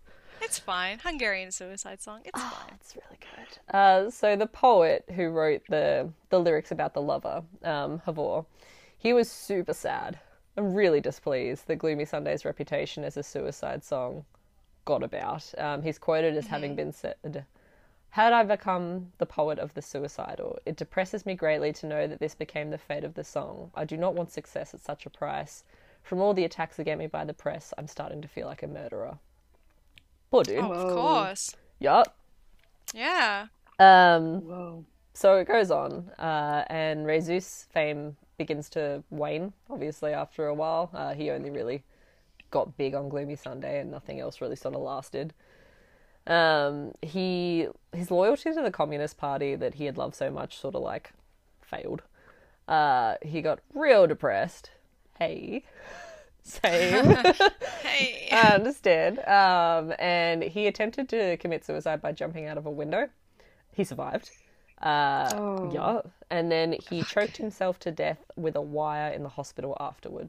[0.43, 0.99] It's fine.
[0.99, 2.21] Hungarian suicide song.
[2.25, 2.75] It's fine.
[2.75, 3.75] It's really good.
[3.75, 8.45] Uh, so the poet who wrote the the lyrics about the lover, um, Havor,
[8.99, 10.19] he was super sad
[10.57, 14.25] and really displeased that Gloomy Sunday's reputation as a suicide song
[14.85, 15.53] got about.
[15.59, 17.45] Um, he's quoted as having been said,
[18.11, 22.21] "Had I become the poet of the suicidal, it depresses me greatly to know that
[22.21, 23.71] this became the fate of the song.
[23.75, 25.65] I do not want success at such a price.
[26.07, 28.69] From all the attacks against me by the press, I'm starting to feel like a
[28.69, 29.19] murderer."
[30.31, 30.59] Poor dude.
[30.59, 31.57] Of course.
[31.81, 32.17] Yup.
[32.95, 33.49] Yeah.
[33.81, 34.85] Um, Whoa.
[35.15, 40.91] so it goes on, uh, and Jesus' fame begins to wane, obviously, after a while.
[40.95, 41.83] Uh, he only really
[42.53, 45.35] got big on Gloomy Sunday, and nothing else really sort of lasted.
[46.29, 50.77] Um, he his loyalty to the Communist Party that he had loved so much sort
[50.77, 51.13] of like
[51.61, 52.03] failed.
[52.69, 54.71] Uh, he got real depressed.
[55.19, 55.63] Hey,
[56.43, 57.17] same.
[57.83, 58.29] Hey.
[58.33, 59.19] I understand.
[59.21, 63.09] Um, and he attempted to commit suicide by jumping out of a window.
[63.73, 64.31] He survived.
[64.83, 65.71] Uh, Oh.
[65.73, 66.01] Yeah.
[66.31, 70.29] And then he choked himself to death with a wire in the hospital afterward.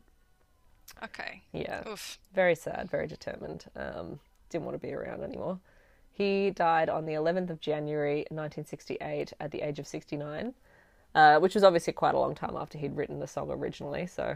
[1.04, 1.42] okay.
[1.52, 1.84] Yeah.
[1.90, 2.20] Oof.
[2.34, 3.66] Very sad, very determined.
[3.76, 4.20] Um,
[4.50, 5.60] didn't want to be around anymore.
[6.12, 10.54] He died on the 11th of January 1968 at the age of 69,
[11.16, 14.08] uh, which was obviously quite a long time after he'd written the song originally.
[14.08, 14.36] So,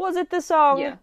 [0.00, 0.80] was it the song?
[0.80, 0.96] Yeah.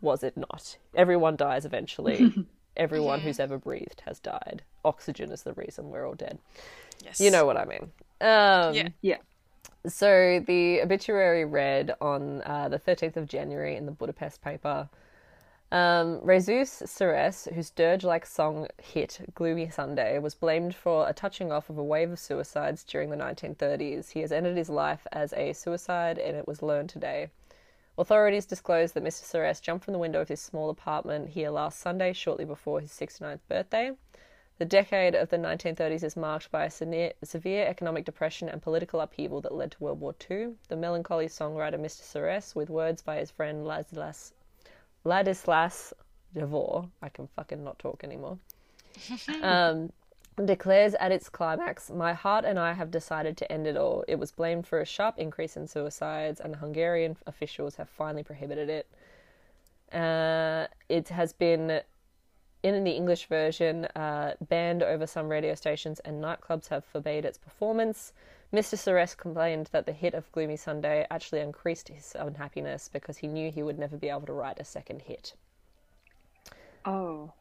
[0.00, 0.76] Was it not?
[0.94, 2.32] Everyone dies eventually.
[2.76, 4.62] Everyone who's ever breathed has died.
[4.84, 6.38] Oxygen is the reason we're all dead.
[7.04, 7.20] Yes.
[7.20, 7.82] You know what I mean.
[8.20, 8.88] Um, Yeah.
[9.00, 9.18] Yeah.
[9.86, 14.88] so the obituary read on uh, the 13th of January in the Budapest paper.
[15.70, 21.70] Um, Jesus Seress, whose dirge-like song hit "Gloomy Sunday" was blamed for a touching off
[21.70, 24.10] of a wave of suicides during the 1930s.
[24.10, 27.30] He has ended his life as a suicide, and it was learned today.
[27.98, 29.22] Authorities disclosed that Mr.
[29.24, 32.90] Seress jumped from the window of his small apartment here last Sunday, shortly before his
[32.90, 33.92] 69th birthday.
[34.58, 39.40] The decade of the 1930s is marked by a severe economic depression and political upheaval
[39.40, 40.54] that led to World War II.
[40.68, 42.02] The melancholy songwriter Mr.
[42.02, 44.32] Seress, with words by his friend Ladislas,
[45.04, 45.92] Ladislas
[46.34, 48.38] Devor, I can fucking not talk anymore,
[49.42, 49.92] um,
[50.44, 54.04] declares at its climax, My heart and I have decided to end it all.
[54.08, 58.68] It was blamed for a sharp increase in suicides, and Hungarian officials have finally prohibited
[58.68, 58.86] it.
[59.96, 61.82] Uh, it has been
[62.62, 67.36] in the English version, uh, banned over some radio stations and nightclubs have forbade its
[67.36, 68.12] performance.
[68.52, 68.78] Mr.
[68.78, 73.50] Seress complained that the hit of Gloomy Sunday actually increased his unhappiness because he knew
[73.50, 75.34] he would never be able to write a second hit.
[76.84, 77.32] Oh.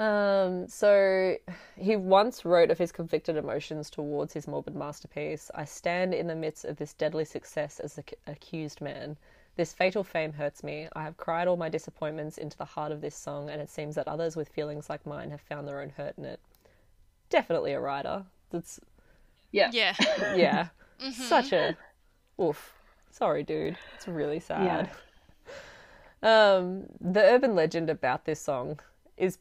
[0.00, 1.36] Um, so
[1.76, 5.50] he once wrote of his conflicted emotions towards his morbid masterpiece.
[5.54, 9.18] I stand in the midst of this deadly success as the c- accused man.
[9.56, 10.88] This fatal fame hurts me.
[10.94, 13.94] I have cried all my disappointments into the heart of this song, and it seems
[13.96, 16.40] that others with feelings like mine have found their own hurt in it.
[17.28, 18.24] Definitely a writer.
[18.48, 18.80] That's
[19.52, 19.68] Yeah.
[19.70, 19.94] Yeah.
[20.34, 20.68] yeah,
[21.12, 21.76] such a
[22.40, 22.72] oof.
[23.10, 23.76] Sorry, dude.
[23.96, 24.88] It's really sad.
[26.22, 28.80] Um, the urban legend about this song
[29.18, 29.36] is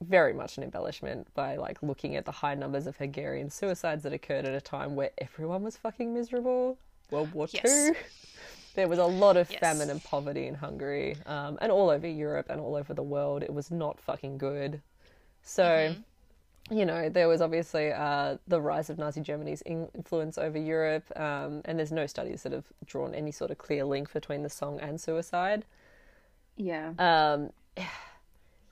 [0.00, 4.12] very much an embellishment by like looking at the high numbers of Hungarian suicides that
[4.12, 6.78] occurred at a time where everyone was fucking miserable.
[7.10, 7.62] World War Yes.
[7.62, 7.94] Two.
[8.74, 9.58] There was a lot of Yes.
[9.60, 13.42] famine and poverty in Hungary, um, and all over Europe and all over the world.
[13.42, 14.82] It was not fucking good.
[15.42, 15.94] So,
[16.70, 21.04] you know, there was obviously uh, the rise of Nazi Germany's in- influence over Europe,
[21.18, 24.50] um, and there's no studies that have drawn any sort of clear link between the
[24.50, 25.64] song and suicide.
[26.56, 26.92] Yeah.
[26.98, 27.50] Um,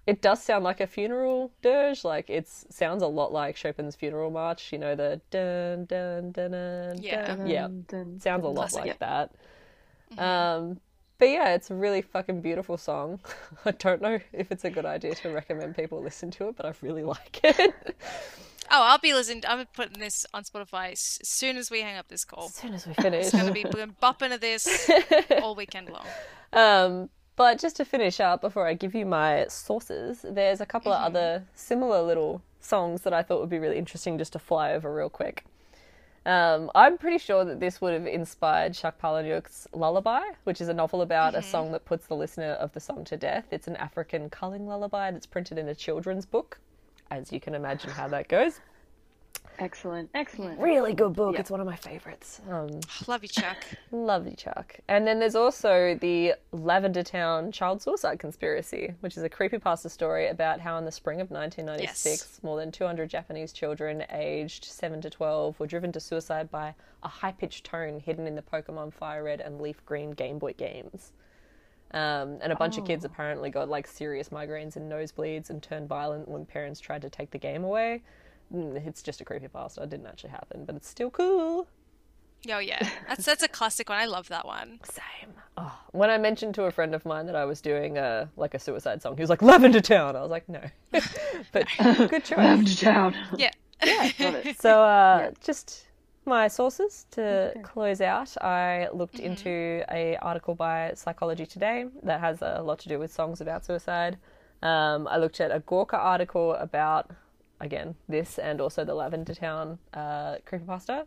[0.07, 2.05] it does sound like a funeral dirge.
[2.05, 4.73] Like it sounds a lot like Chopin's funeral march.
[4.73, 7.03] You know the dun dun dun dun.
[7.03, 7.35] Yeah.
[7.37, 7.47] dun.
[7.47, 7.63] yeah.
[7.63, 8.87] Dun, dun, Sounds a lot Classic.
[8.87, 9.33] like that.
[10.19, 10.81] Um,
[11.19, 13.21] but yeah, it's a really fucking beautiful song.
[13.65, 16.67] I don't know if it's a good idea to recommend people listen to it, but
[16.67, 17.75] I really like it.
[18.71, 19.45] Oh, I'll be listening.
[19.49, 22.47] I'm putting this on Spotify as soon as we hang up this call.
[22.47, 23.27] as soon as we finish.
[23.27, 24.91] It's gonna be we're bopping to this
[25.43, 26.07] all weekend long.
[26.53, 30.93] Um, but just to finish up, before I give you my sources, there's a couple
[30.93, 34.73] of other similar little songs that I thought would be really interesting just to fly
[34.73, 35.45] over real quick.
[36.27, 40.75] Um, I'm pretty sure that this would have inspired Chuck Palahniuk's Lullaby, which is a
[40.75, 43.45] novel about a song that puts the listener of the song to death.
[43.53, 46.59] It's an African culling lullaby that's printed in a children's book,
[47.13, 48.59] as you can imagine how that goes.
[49.59, 50.11] Excellent.
[50.15, 50.59] Excellent.
[50.59, 51.39] Really good book.
[51.39, 52.41] It's one of my favorites.
[52.51, 53.57] Um, Love you, Chuck.
[53.91, 54.79] Lovely Chuck.
[54.89, 60.29] And then there's also the Lavender Town child suicide conspiracy, which is a creepypasta story
[60.29, 62.41] about how in the spring of 1996, Yes.
[62.43, 67.09] more than 200 Japanese children aged 7 to 12 were driven to suicide by a
[67.09, 71.13] high pitched tone hidden in the Pokemon Fire Red and Leaf Green Game Boy games.
[71.93, 75.89] Um, and a bunch of kids apparently got like serious migraines and nosebleeds and turned
[75.89, 78.03] violent when parents tried to take the game away.
[78.55, 79.83] Mm, It's just a creepypasta.
[79.83, 81.67] It didn't actually happen, but it's still cool.
[82.49, 83.99] Oh yeah, that's that's a classic one.
[83.99, 84.79] I love that one.
[84.85, 85.33] Same.
[85.57, 88.55] Oh, when I mentioned to a friend of mine that I was doing a like
[88.55, 90.15] a suicide song, he was like Lavender Town.
[90.15, 90.61] I was like, no,
[91.53, 92.39] but good choice.
[92.39, 93.15] Lavender Town.
[93.39, 93.51] Yeah.
[94.21, 94.61] Love it.
[94.61, 95.87] So, uh, just
[96.25, 98.37] my sources to close out.
[98.43, 103.13] I looked into a article by Psychology Today that has a lot to do with
[103.13, 104.17] songs about suicide.
[104.63, 107.11] Um, I looked at a Gawker article about
[107.61, 111.07] again this and also the Lavender Town uh, creepypasta.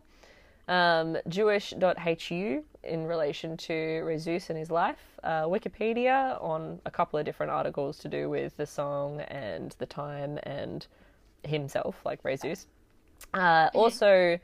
[0.68, 5.18] Um, Jewish.hu in relation to Rezus and his life.
[5.24, 9.86] Uh, Wikipedia on a couple of different articles to do with the song and the
[9.86, 10.86] time and
[11.42, 12.66] himself, like Rezus.
[13.34, 14.38] Uh, also,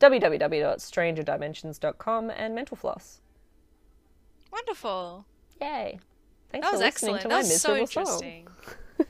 [0.00, 3.20] www.strangerdimensions.com and Mental Floss.
[4.50, 5.26] Wonderful.
[5.60, 5.98] Yay!
[6.50, 7.28] Thanks That for was excellent.
[7.28, 8.48] That was so interesting.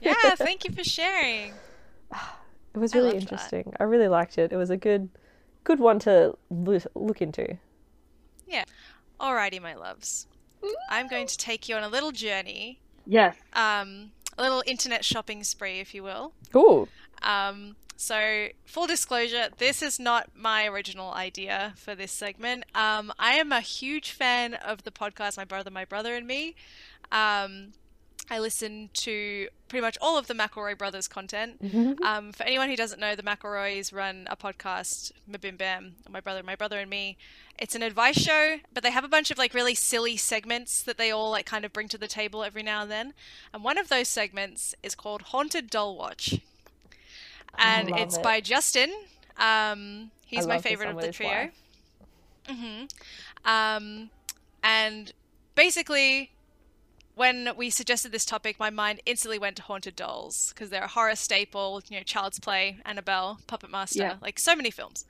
[0.01, 1.53] yeah, thank you for sharing.
[2.75, 3.23] It was I really that.
[3.23, 3.73] interesting.
[3.81, 4.53] I really liked it.
[4.53, 5.09] It was a good,
[5.65, 7.57] good one to look into.
[8.47, 8.65] Yeah.
[9.19, 10.27] Alrighty, my loves.
[10.91, 13.35] I'm going to take you on a little journey, Yes.
[13.55, 16.35] um, a little internet shopping spree, if you will.
[16.55, 16.87] Ooh,
[17.23, 22.65] Um, so, full disclosure, this is not my original idea for this segment.
[22.75, 26.57] Um, I am a huge fan of the podcast My Brother, My Brother and Me.
[27.11, 27.73] Um,
[28.31, 31.61] I listen to pretty much all of the McElroy brothers content.
[32.03, 36.43] Um, for anyone who doesn't know, the McElroys run a podcast, Mabim Bam, My Brother,
[36.43, 37.16] My Brother and Me.
[37.59, 40.99] It's an advice show, but they have a bunch of like really silly segments that
[40.99, 43.14] they all like kind of bring to the table every now and then.
[43.55, 46.41] And one of those segments is called Haunted Doll Watch
[47.59, 48.22] and it's it.
[48.22, 48.93] by Justin.
[49.39, 51.31] Um, he's my favorite of the trio.
[51.31, 51.53] wife.
[52.49, 52.85] hmm
[53.45, 54.11] Um,
[54.62, 55.12] and
[55.55, 56.31] basically,
[57.17, 60.89] when we suggested this topic, my mind instantly went to haunted dolls because they're a
[60.89, 61.83] horror staple.
[61.89, 64.14] You know, Child's Play, Annabelle, Puppet Master, Yeah.
[64.21, 65.05] like so many films.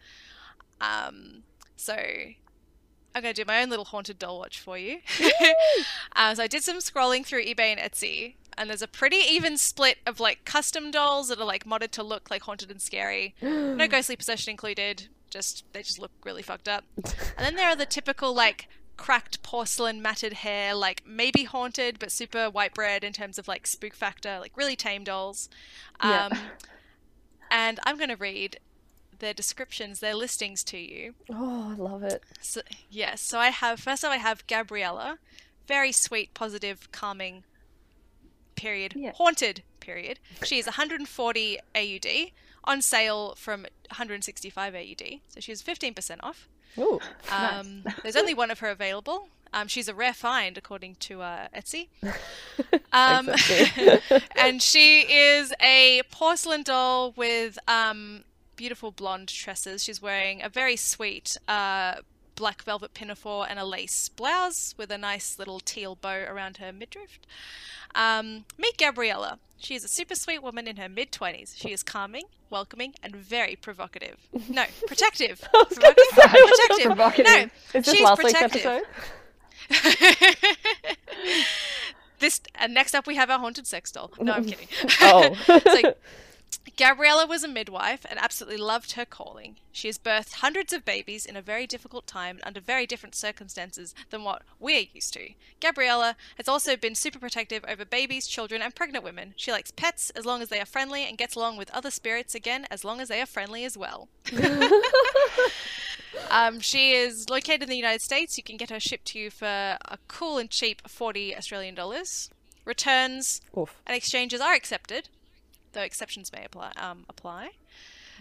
[0.81, 1.43] Um,
[1.77, 4.99] so I'm going to do my own little haunted doll watch for you.
[6.17, 9.57] uh, so I did some scrolling through eBay and Etsy, and there's a pretty even
[9.59, 13.35] split of like custom dolls that are like modded to look like haunted and scary.
[13.43, 15.09] no ghostly possession included.
[15.29, 16.85] Just they just look really fucked up.
[17.37, 22.11] And then there are the typical like cracked porcelain matted hair, like maybe haunted but
[22.11, 25.49] super white bread in terms of like spook factor, like really tame dolls.
[26.03, 26.27] Yeah.
[26.27, 26.39] Um,
[27.51, 28.59] and I'm going to read
[29.19, 31.15] their descriptions, their listings to you.
[31.31, 32.23] oh, I love it.
[32.41, 35.19] So, yes, so I have first up I have Gabriella,
[35.67, 37.45] very sweet, positive, calming.
[38.55, 38.95] Period.
[38.97, 39.13] Yeah.
[39.15, 39.63] Haunted.
[39.81, 40.19] Period.
[40.43, 42.07] She is 140 AUD
[42.65, 46.49] on sale from 165 AUD, so she's 15% off.
[46.79, 47.01] Ooh,
[47.31, 49.29] Um, there's only one of her available.
[49.53, 51.89] Um, she's a rare find, according to uh, Etsy.
[52.93, 53.29] Um,
[54.37, 58.25] and she is a porcelain doll with um,
[58.57, 59.85] beautiful blonde tresses.
[59.85, 61.97] She's wearing a very sweet uh,
[62.37, 66.73] black velvet pinafore and a lace blouse with a nice little teal bow around her
[66.73, 67.19] midriff.
[67.95, 69.39] Um, meet Gabriella.
[69.59, 71.57] She is a super sweet woman in her mid 20s.
[71.57, 74.19] She is calming, welcoming, and very provocative.
[74.49, 75.41] No, protective.
[75.51, 75.95] Provocative?
[76.15, 76.85] protective.
[76.85, 77.25] Provocative.
[77.27, 78.67] No, is this she's last week's protective.
[78.67, 78.83] episode?
[82.19, 84.13] this and next up we have our haunted sex doll.
[84.21, 84.69] No, I'm kidding.
[85.01, 85.35] Oh.
[85.47, 85.95] so,
[86.77, 89.57] Gabriella was a midwife and absolutely loved her calling.
[89.73, 93.15] She has birthed hundreds of babies in a very difficult time and under very different
[93.15, 95.31] circumstances than what we're used to.
[95.61, 99.35] Gabriella has also been super protective over babies, children, and pregnant women.
[99.37, 102.35] She likes pets as long as they are friendly and gets along with other spirits
[102.35, 104.09] again as long as they are friendly as well.
[106.31, 108.37] um, she is located in the United States.
[108.37, 112.31] You can get her shipped to you for a cool and cheap 40 Australian dollars.
[112.65, 113.81] Returns Oof.
[113.87, 115.09] and exchanges are accepted,
[115.77, 116.73] though exceptions may apply.
[116.77, 117.51] Um, apply.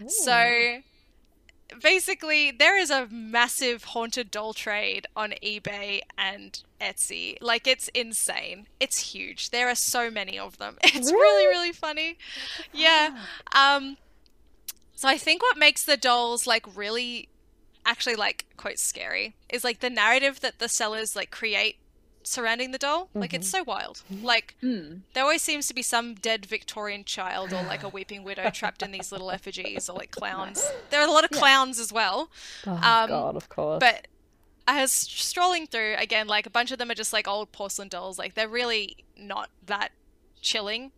[0.06, 0.78] So
[1.82, 7.36] basically, there is a massive haunted doll trade on eBay and Etsy.
[7.40, 8.66] Like it's insane.
[8.78, 9.50] It's huge.
[9.50, 10.76] There are so many of them.
[10.84, 12.18] It's really really funny.
[12.72, 13.16] Yeah.
[13.54, 13.96] Um.
[14.94, 17.28] So I think what makes the dolls like really,
[17.84, 21.76] actually like quite scary is like the narrative that the sellers like create
[22.26, 23.08] surrounding the doll.
[23.14, 24.02] Like it's so wild.
[24.22, 24.96] Like Hmm.
[25.14, 28.82] there always seems to be some dead Victorian child or like a weeping widow trapped
[28.82, 30.68] in these little effigies or like clowns.
[30.90, 32.28] There are a lot of clowns as well.
[32.66, 33.78] Oh, Um, God, of course.
[33.80, 34.08] But
[34.68, 37.88] I was strolling through again, like a bunch of them are just like old porcelain
[37.88, 38.18] dolls.
[38.18, 39.92] Like they're really not that
[40.42, 40.90] chilling.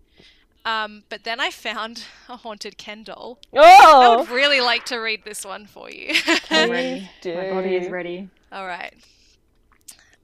[0.64, 3.38] Um, but then I found a haunted Ken doll.
[3.54, 3.60] Oh!
[3.60, 6.14] I oh, would really like to read this one for you.
[6.50, 7.10] I'm ready.
[7.20, 7.34] do.
[7.36, 8.28] My body is ready.
[8.52, 8.94] All right.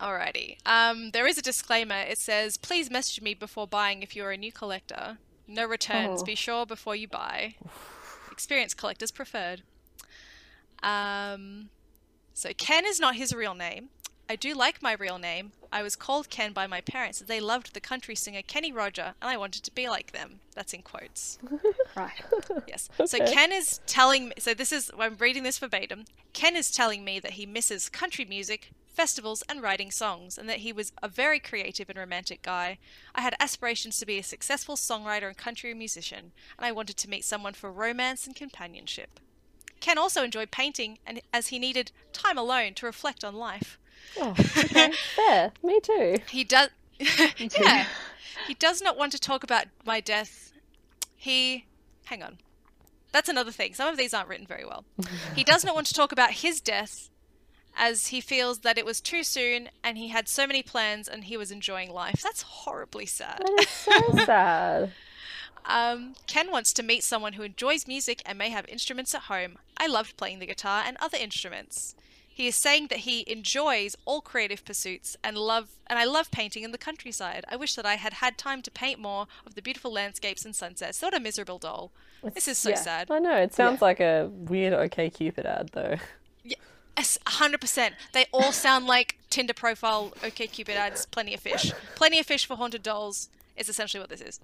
[0.05, 0.59] Alrighty.
[0.67, 1.97] Um, there is a disclaimer.
[1.97, 5.17] It says, "Please message me before buying if you are a new collector.
[5.49, 6.21] No returns.
[6.21, 6.25] Oh.
[6.27, 7.55] Be sure before you buy.
[8.31, 9.63] Experienced collectors preferred."
[10.83, 11.71] Um,
[12.35, 13.89] so Ken is not his real name.
[14.29, 15.53] I do like my real name.
[15.73, 19.15] I was called Ken by my parents as they loved the country singer Kenny Roger,
[19.21, 20.41] and I wanted to be like them.
[20.55, 21.39] That's in quotes.
[21.97, 22.25] Right.
[22.67, 22.91] Yes.
[23.07, 24.35] So Ken is telling me.
[24.39, 24.91] So this is.
[24.99, 26.05] I'm reading this verbatim.
[26.35, 30.59] Ken is telling me that he misses country music, festivals, and writing songs, and that
[30.59, 32.79] he was a very creative and romantic guy.
[33.15, 37.11] I had aspirations to be a successful songwriter and country musician, and I wanted to
[37.11, 39.21] meet someone for romance and companionship.
[39.81, 43.79] Ken also enjoyed painting, and as he needed time alone to reflect on life.
[44.19, 44.93] Oh, okay.
[45.17, 45.53] Fair.
[45.63, 46.17] Me too.
[46.31, 46.71] He does.
[47.61, 47.87] yeah.
[48.47, 50.53] He does not want to talk about my death.
[51.17, 51.67] He.
[52.07, 52.39] Hang on.
[53.13, 53.75] That's another thing.
[53.75, 54.85] Some of these aren't written very well.
[55.37, 57.11] He does not want to talk about his death
[57.77, 61.25] as he feels that it was too soon and he had so many plans and
[61.25, 62.21] he was enjoying life.
[62.23, 63.41] That's horribly sad.
[63.41, 64.93] That is so sad.
[65.67, 69.59] Um, Ken wants to meet someone who enjoys music and may have instruments at home.
[69.77, 71.95] I loved playing the guitar and other instruments.
[72.29, 76.65] He is saying that he enjoys all creative pursuits and love and I love painting
[76.65, 77.45] in the countryside.
[77.49, 80.55] I wish that I had had time to paint more of the beautiful landscapes and
[80.55, 81.01] sunsets.
[81.01, 81.93] What a miserable doll.
[82.35, 82.77] This is so yeah.
[82.77, 83.11] sad.
[83.11, 83.37] I know.
[83.37, 85.97] It sounds like a weird OK Cupid ad, though.
[86.97, 87.91] Yes, 100%.
[88.13, 91.73] They all sound like Tinder profile OK Cupid ads, plenty of fish.
[91.95, 94.41] Plenty of fish for haunted dolls is essentially what this is.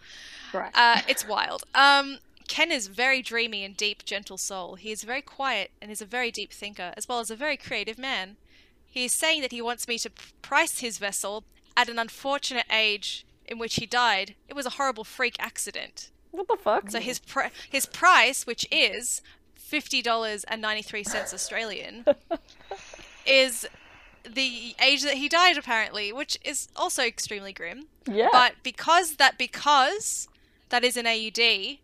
[0.52, 0.70] Right.
[0.74, 1.64] Uh, it's wild.
[1.74, 4.74] Um, Ken is very dreamy and deep, gentle soul.
[4.74, 7.56] He is very quiet and is a very deep thinker, as well as a very
[7.56, 8.36] creative man.
[8.84, 10.10] He is saying that he wants me to
[10.42, 11.44] price his vessel
[11.76, 14.34] at an unfortunate age in which he died.
[14.48, 16.10] It was a horrible freak accident.
[16.32, 16.90] What the fuck?
[16.90, 19.22] So his pr- his price, which is
[19.70, 22.04] fifty dollars and ninety three cents Australian,
[23.26, 23.66] is
[24.28, 27.86] the age that he died apparently, which is also extremely grim.
[28.06, 28.28] yeah.
[28.32, 30.28] But because that because
[30.70, 31.78] that is an AUD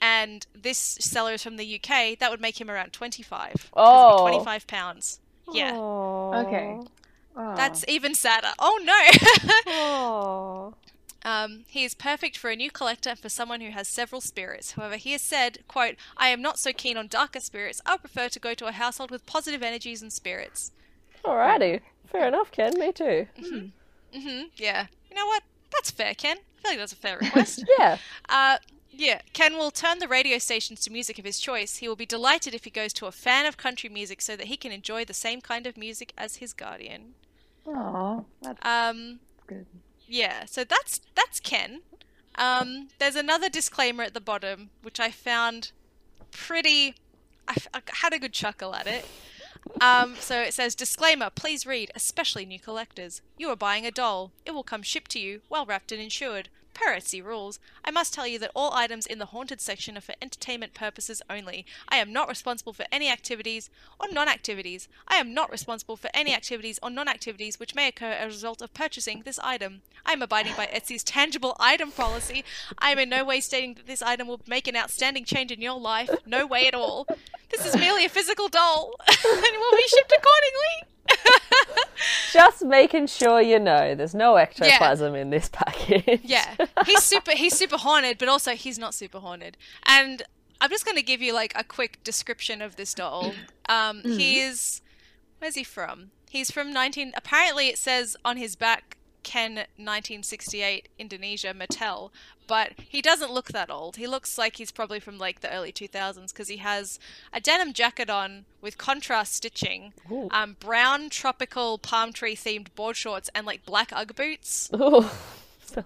[0.00, 3.70] and this seller is from the UK, that would make him around 25.
[3.74, 4.20] Oh.
[4.20, 5.20] 25 pounds.
[5.52, 5.72] Yeah.
[5.74, 6.32] Oh.
[6.46, 6.78] Okay.
[7.36, 7.56] Oh.
[7.56, 8.52] That's even sadder.
[8.58, 9.00] Oh no.
[9.72, 10.74] Oh.
[11.26, 14.72] Um, he is perfect for a new collector and for someone who has several spirits.
[14.72, 17.82] However, he has said, quote, I am not so keen on darker spirits.
[17.84, 20.70] I would prefer to go to a household with positive energies and spirits.
[21.24, 21.80] Alrighty.
[22.06, 22.78] Fair enough, Ken.
[22.78, 23.26] Me too.
[23.42, 24.42] Mm-hmm.
[24.56, 24.86] Yeah.
[25.10, 25.42] You know what?
[25.72, 26.36] That's fair, Ken.
[26.38, 27.64] I feel like that's a fair request.
[27.78, 27.98] Yeah.
[28.28, 28.58] Uh,
[28.92, 31.78] yeah, Ken will turn the radio stations to music of his choice.
[31.78, 34.46] He will be delighted if he goes to a fan of country music so that
[34.46, 37.14] he can enjoy the same kind of music as his guardian.
[37.66, 39.66] Aw, that's Um, good.
[40.08, 41.82] Yeah, so that's that's Ken.
[42.36, 45.72] Um, there's another disclaimer at the bottom which I found
[46.30, 46.94] pretty.
[47.48, 49.06] I, had a good chuckle at it.
[49.80, 53.22] Um, so it says disclaimer: Please read, especially new collectors.
[53.38, 54.32] You are buying a doll.
[54.44, 56.48] It will come shipped to you, well wrapped and insured.
[56.76, 60.02] Per Etsy rules, I must tell you that all items in the haunted section are
[60.02, 61.64] for entertainment purposes only.
[61.88, 64.86] I am not responsible for any activities or non-activities.
[65.08, 68.60] I am not responsible for any activities or non-activities which may occur as a result
[68.60, 69.80] of purchasing this item.
[70.04, 72.44] I am abiding by Etsy's tangible item policy.
[72.78, 75.62] I am in no way stating that this item will make an outstanding change in
[75.62, 76.10] your life.
[76.26, 77.06] No way at all.
[77.48, 80.95] This is merely a physical doll and will be shipped accordingly.
[82.32, 86.20] Just making sure you know there's no ectoplasm in this package.
[86.22, 86.54] Yeah,
[86.84, 87.32] he's super.
[87.32, 89.56] He's super haunted, but also he's not super haunted.
[89.86, 90.22] And
[90.60, 93.32] I'm just going to give you like a quick description of this doll.
[93.68, 94.82] Um, He's
[95.38, 96.10] where's he from?
[96.30, 97.12] He's from 19.
[97.16, 98.95] Apparently, it says on his back
[99.26, 102.10] Ken 1968 Indonesia Mattel,
[102.46, 103.96] but he doesn't look that old.
[103.96, 107.00] He looks like he's probably from like the early 2000s because he has
[107.32, 109.92] a denim jacket on with contrast stitching,
[110.30, 114.70] um, brown tropical palm tree themed board shorts, and like black UGG boots.
[114.74, 115.06] Ooh.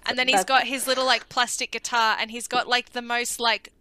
[0.05, 3.41] And then he's got his little like plastic guitar, and he's got like the most
[3.41, 3.72] like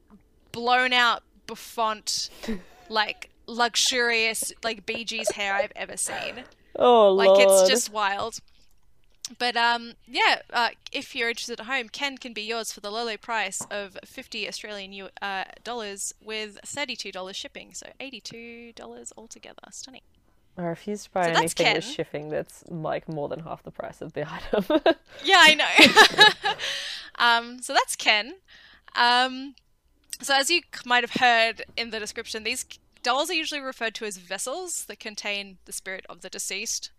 [0.53, 2.29] blown out bouffant,
[2.89, 6.45] like luxurious like Bee Gees hair I've ever seen.
[6.77, 7.41] oh Like lord.
[7.41, 8.39] it's just wild.
[9.37, 10.41] But um, yeah.
[10.51, 13.61] Uh, if you're interested at home, Ken can be yours for the low low price
[13.69, 19.61] of fifty Australian U- uh, dollars with thirty-two dollars shipping, so eighty-two dollars altogether.
[19.71, 20.01] Stunning.
[20.57, 24.01] I refuse to buy So anything with shipping that's like more than half the price
[24.01, 24.65] of the item.
[25.23, 26.53] Yeah, I know.
[27.23, 28.33] um, so that's Ken.
[28.95, 29.55] Um,
[30.21, 32.65] so as you might have heard in the description, these
[33.03, 36.91] dolls are usually referred to as vessels that contain the spirit of the deceased.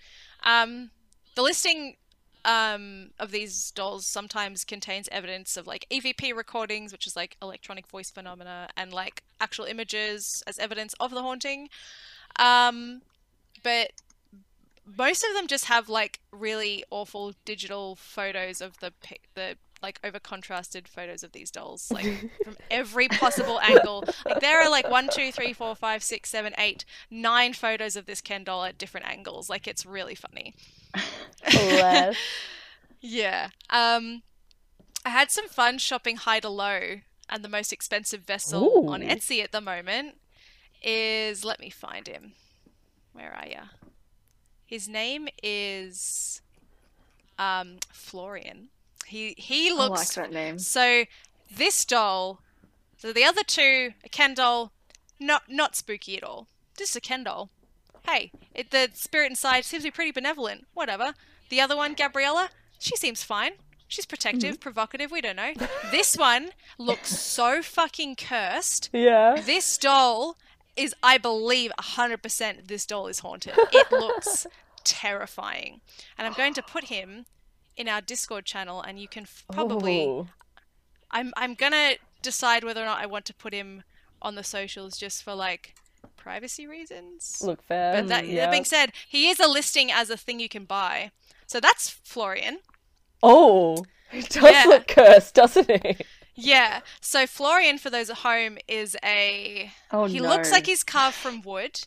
[0.42, 0.90] Um,
[1.34, 1.96] the listing
[2.45, 7.86] um, of these dolls sometimes contains evidence of like EVP recordings, which is like electronic
[7.86, 11.68] voice phenomena, and like actual images as evidence of the haunting.
[12.38, 13.03] Um,
[13.62, 13.93] but
[14.97, 18.93] most of them just have like really awful digital photos of the
[19.34, 24.04] the like over contrasted photos of these dolls like from every possible angle.
[24.24, 28.06] Like there are like one two three four five six seven eight nine photos of
[28.06, 29.48] this ken doll at different angles.
[29.48, 30.54] Like it's really funny.
[33.00, 33.48] Yeah.
[33.70, 34.22] Um
[35.04, 36.96] i had some fun shopping high to low
[37.30, 40.16] and the most expensive vessel on etsy at the moment
[40.82, 42.32] is let me find him.
[43.12, 43.62] Where are you?
[44.66, 46.42] his name is
[47.40, 48.68] um florian
[49.11, 50.58] he he I like looks that name.
[50.58, 51.04] so
[51.50, 52.40] this doll,
[52.96, 54.72] so the other two, a Ken doll,
[55.18, 56.46] not not spooky at all.
[56.76, 57.50] Just a Ken doll.
[58.06, 60.66] Hey, it, the spirit inside seems to be pretty benevolent.
[60.72, 61.14] Whatever.
[61.50, 63.52] The other one, Gabriella, she seems fine.
[63.88, 64.61] She's protective, mm-hmm.
[64.61, 65.11] provocative.
[65.11, 65.52] We don't know.
[65.90, 68.88] This one looks so fucking cursed.
[68.92, 69.40] yeah.
[69.44, 70.36] This doll
[70.76, 73.54] is, I believe, 100% this doll is haunted.
[73.72, 74.46] It looks
[74.84, 75.80] terrifying.
[76.16, 77.26] And I'm going to put him
[77.76, 80.04] in our Discord channel, and you can f- probably.
[80.04, 80.28] Ooh.
[81.10, 83.82] I'm I'm gonna decide whether or not I want to put him
[84.22, 85.74] on the socials just for like
[86.16, 87.40] privacy reasons.
[87.44, 87.94] look fair.
[87.94, 88.44] but that, yeah.
[88.44, 91.10] that being said, he is a listing as a thing you can buy.
[91.46, 92.58] So that's Florian.
[93.22, 94.64] Oh, he does Yeah.
[94.66, 95.96] look cursed, doesn't he?
[96.34, 96.80] Yeah.
[97.00, 99.72] So Florian, for those at home, is a.
[99.90, 100.28] Oh he no.
[100.28, 101.80] looks like he's carved from wood.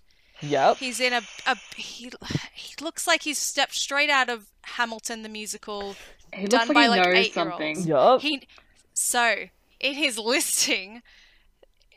[0.44, 0.78] Yep.
[0.78, 2.12] He's in a, a he,
[2.54, 5.96] he looks like he's stepped straight out of Hamilton the musical.
[6.34, 7.34] He done looks like by, he like, knows eight-year-olds.
[7.34, 7.84] something.
[7.88, 8.22] Yup.
[8.22, 8.48] He
[8.94, 9.36] so
[9.80, 11.02] in his listing,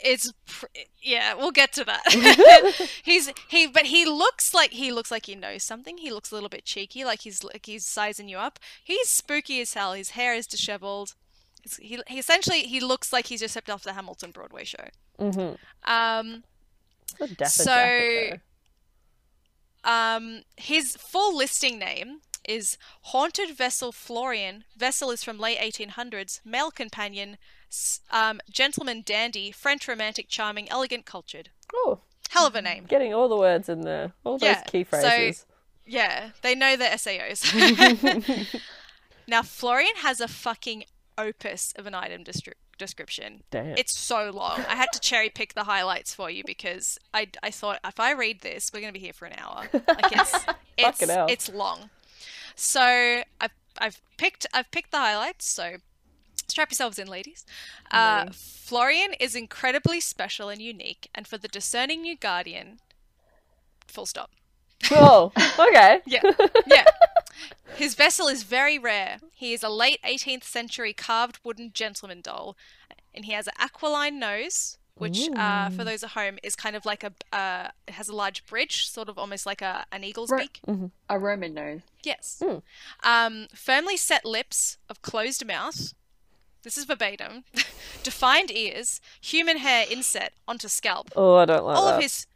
[0.03, 0.67] it's pr-
[1.03, 1.35] yeah.
[1.35, 2.03] We'll get to that.
[3.03, 5.99] he's he, but he looks like he looks like he knows something.
[5.99, 8.59] He looks a little bit cheeky, like he's like he's sizing you up.
[8.83, 9.93] He's spooky as hell.
[9.95, 11.15] His hair is disheveled.
[11.81, 14.85] He, he essentially he looks like he's just stepped off the Hamilton Broadway show.
[15.19, 15.91] Mm-hmm.
[15.91, 16.56] Um, The dapper
[17.47, 18.39] So-
[19.85, 24.65] Um, his full listing name is Haunted Vessel Florian.
[24.77, 26.41] Vessel is from late 1800s.
[26.45, 27.39] Male companion,
[28.11, 31.51] um, gentleman dandy, French romantic, charming, elegant, cultured.
[31.73, 32.01] Oh,
[32.31, 32.87] Hell of a name.
[32.87, 34.13] getting all the words in there.
[34.25, 35.47] All those Yeah, key so- phrases.
[35.89, 37.45] Yeah, they know their SEOs.
[39.29, 40.85] now, Florian has a fucking
[41.17, 42.25] opus of an item
[42.79, 43.43] description.
[43.51, 43.77] Damn.
[43.77, 44.65] It's so long.
[44.69, 48.13] I had to cherry pick the highlights for you because I, I thought if I
[48.13, 49.69] read this, we're going to be here for an hour.
[49.73, 50.35] Like it's
[50.79, 51.91] it's, it's long.
[52.55, 55.47] So I've I've picked I've picked the highlights.
[55.47, 55.77] So
[56.49, 57.45] strap yourselves in, ladies.
[57.91, 62.81] Uh, Florian is incredibly special and unique, and for the discerning new guardian.
[63.87, 64.31] Full stop.
[64.91, 66.01] oh, okay.
[66.07, 66.21] Yeah,
[66.67, 66.85] yeah.
[67.77, 69.19] His vessel is very rare.
[69.33, 72.57] He is a late 18th century carved wooden gentleman doll,
[73.15, 76.87] and he has an aquiline nose, which, uh, for those at home, is kind of
[76.87, 77.13] like a.
[77.33, 80.61] Uh, it has a large bridge, sort of almost like a an eagle's Ro- beak.
[81.11, 81.81] A Roman nose.
[82.03, 82.43] Yes.
[82.43, 82.59] Hmm.
[83.03, 85.93] Um, firmly set lips of closed mouth.
[86.63, 87.45] This is verbatim.
[88.03, 91.11] Defined ears, human hair inset onto scalp.
[91.15, 91.97] Oh, I don't like all that.
[91.97, 92.27] of his,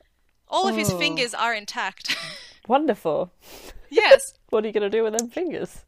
[0.46, 0.98] all of his Oh.
[0.98, 2.14] fingers are intact.
[2.68, 3.32] Wonderful.
[3.90, 4.34] yes.
[4.50, 5.84] What are you gonna do with them fingers?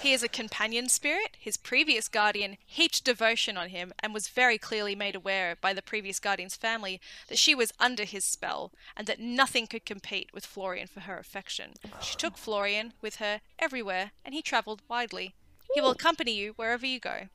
[0.00, 1.36] He is a companion spirit.
[1.38, 5.80] His previous guardian heaped devotion on him and was very clearly made aware by the
[5.80, 10.44] previous guardian's family that she was under his spell and that nothing could compete with
[10.44, 11.72] Florian for her affection.
[12.02, 12.18] She oh.
[12.18, 15.34] took Florian with her everywhere and he travelled widely.
[15.74, 17.28] He will accompany you wherever you go.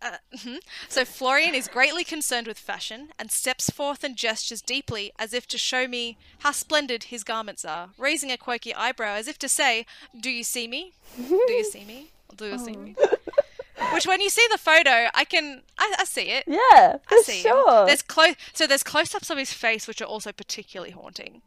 [0.00, 0.58] Uh, mhm.
[0.88, 5.46] so Florian is greatly concerned with fashion and steps forth and gestures deeply as if
[5.48, 9.48] to show me how splendid his garments are, raising a quirky eyebrow as if to
[9.48, 9.86] say,
[10.18, 10.92] "Do you see me?
[11.16, 12.10] Do you see me?
[12.36, 12.94] Do you see me?"
[13.92, 16.44] Which, when you see the photo, I can I, I see it.
[16.46, 17.56] Yeah, I see him.
[17.86, 21.42] There's close, so there's close-ups of his face, which are also particularly haunting.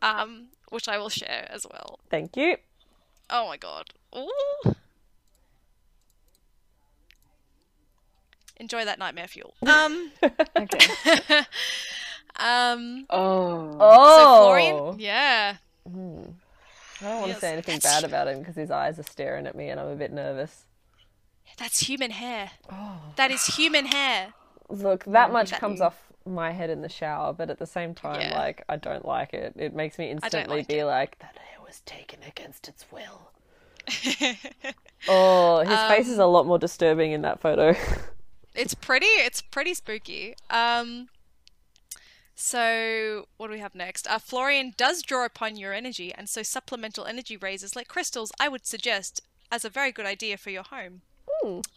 [0.00, 1.98] Um, which I will share as well.
[2.10, 2.56] Thank you.
[3.30, 3.90] Oh my god.
[4.16, 4.74] Ooh.
[8.62, 9.54] Enjoy that nightmare fuel.
[9.66, 10.12] Um,
[10.56, 10.86] Okay.
[12.36, 13.72] um, Oh.
[13.72, 15.56] so Oh, Florian, yeah.
[15.84, 19.48] I don't want to say anything that's- bad about him because his eyes are staring
[19.48, 20.66] at me and I'm a bit nervous.
[21.58, 22.52] That's human hair.
[22.70, 23.00] Oh.
[23.16, 24.32] That is human hair.
[24.68, 27.94] Look, that much that- comes off my head in the shower, but at the same
[27.96, 28.38] time, Yeah.
[28.38, 29.54] like, I don't like it.
[29.56, 33.32] It makes me instantly like be like, that hair was taken against its will.
[35.08, 37.74] oh, his face Um, is a lot more disturbing in that photo.
[38.54, 39.06] It's pretty.
[39.06, 40.34] It's pretty spooky.
[40.50, 41.08] Um.
[42.34, 44.08] So what do we have next?
[44.08, 48.48] Uh, Florian does draw upon your energy, and so supplemental energy raises like crystals, I
[48.48, 51.02] would suggest as a very good idea for your home.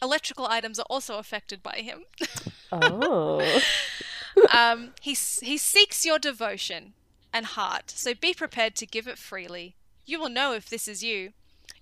[0.01, 2.05] Electrical items are also affected by him.
[2.71, 3.61] oh.
[4.53, 6.93] um, he he seeks your devotion
[7.33, 9.75] and heart, so be prepared to give it freely.
[10.05, 11.33] You will know if this is you.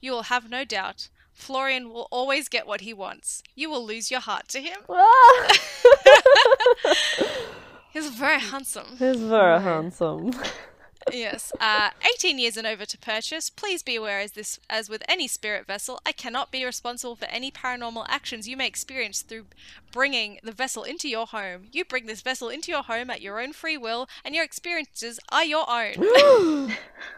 [0.02, 1.10] You will have no doubt.
[1.34, 3.42] Florian will always get what he wants.
[3.56, 4.80] You will lose your heart to him.
[7.94, 8.98] He's very handsome.
[8.98, 10.32] He's very handsome.
[11.12, 11.52] yes.
[11.60, 13.52] Uh, 18 years and over to purchase.
[13.52, 17.26] Please be aware, as this, as with any spirit vessel, I cannot be responsible for
[17.26, 19.46] any paranormal actions you may experience through
[19.92, 21.68] bringing the vessel into your home.
[21.72, 25.20] You bring this vessel into your home at your own free will, and your experiences
[25.30, 25.94] are your own.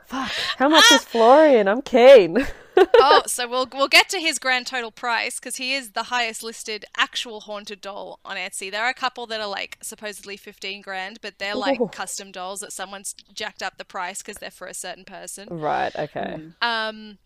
[0.05, 0.31] Fuck.
[0.57, 1.69] How much is Florian?
[1.69, 2.45] I'm keen.
[2.77, 6.43] Oh, so we'll we'll get to his grand total price because he is the highest
[6.43, 8.71] listed actual haunted doll on Etsy.
[8.71, 11.87] There are a couple that are like supposedly 15 grand, but they're like Ooh.
[11.87, 15.47] custom dolls that someone's jacked up the price because they're for a certain person.
[15.51, 16.39] right, okay.
[16.61, 17.17] Um,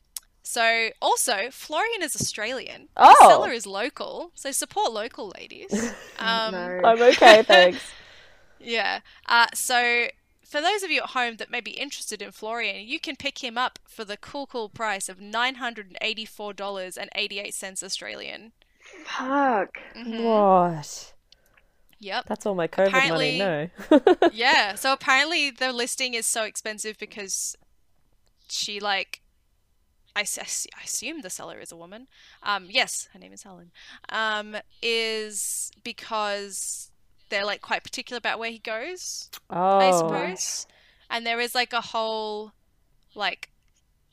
[0.43, 2.89] so also Florian is Australian.
[2.97, 3.15] Oh.
[3.19, 5.93] The seller is local, so support local, ladies.
[6.21, 6.81] Um, no.
[6.83, 7.79] I'm okay, thanks.
[8.59, 8.99] yeah.
[9.25, 10.07] Uh, so
[10.49, 13.43] for those of you at home that may be interested in Florian, you can pick
[13.43, 17.53] him up for the cool, cool price of nine hundred and eighty-four dollars and eighty-eight
[17.53, 18.51] cents Australian.
[19.05, 19.77] Fuck.
[19.95, 21.13] What?
[21.99, 22.25] Yep.
[22.25, 23.69] That's all my COVID Apparently- money.
[23.91, 24.17] No.
[24.33, 24.73] yeah.
[24.73, 27.55] So apparently the listing is so expensive because
[28.49, 29.21] she like.
[30.15, 32.07] I assume the seller is a woman.
[32.43, 33.71] Um, yes, her name is Helen.
[34.09, 36.89] Um, is because
[37.29, 39.29] they're like quite particular about where he goes.
[39.49, 39.79] oh.
[39.79, 40.67] I suppose.
[41.09, 42.53] And there is like a whole
[43.15, 43.49] like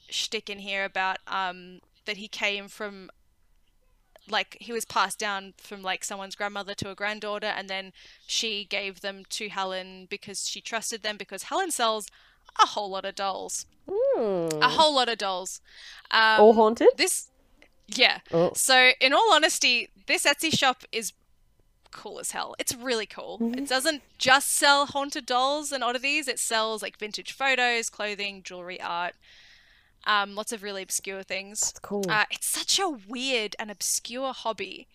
[0.08, 3.10] shtick in here about um that he came from
[4.28, 7.92] like he was passed down from like someone's grandmother to a granddaughter and then
[8.26, 12.08] she gave them to Helen because she trusted them because Helen sells
[12.62, 13.66] a whole lot of dolls.
[13.88, 14.48] Hmm.
[14.62, 15.60] A whole lot of dolls.
[16.10, 16.88] Um, All haunted?
[16.96, 17.28] this
[17.88, 18.18] yeah.
[18.32, 18.52] Oh.
[18.54, 21.12] So in all honesty, this Etsy shop is
[21.96, 22.54] cool as hell.
[22.58, 23.38] It's really cool.
[23.38, 23.58] Mm-hmm.
[23.58, 26.28] It doesn't just sell haunted dolls and oddities.
[26.28, 29.14] It sells like vintage photos, clothing, jewelry, art,
[30.06, 31.60] um, lots of really obscure things.
[31.60, 32.04] That's cool.
[32.08, 34.86] Uh, it's such a weird and obscure hobby.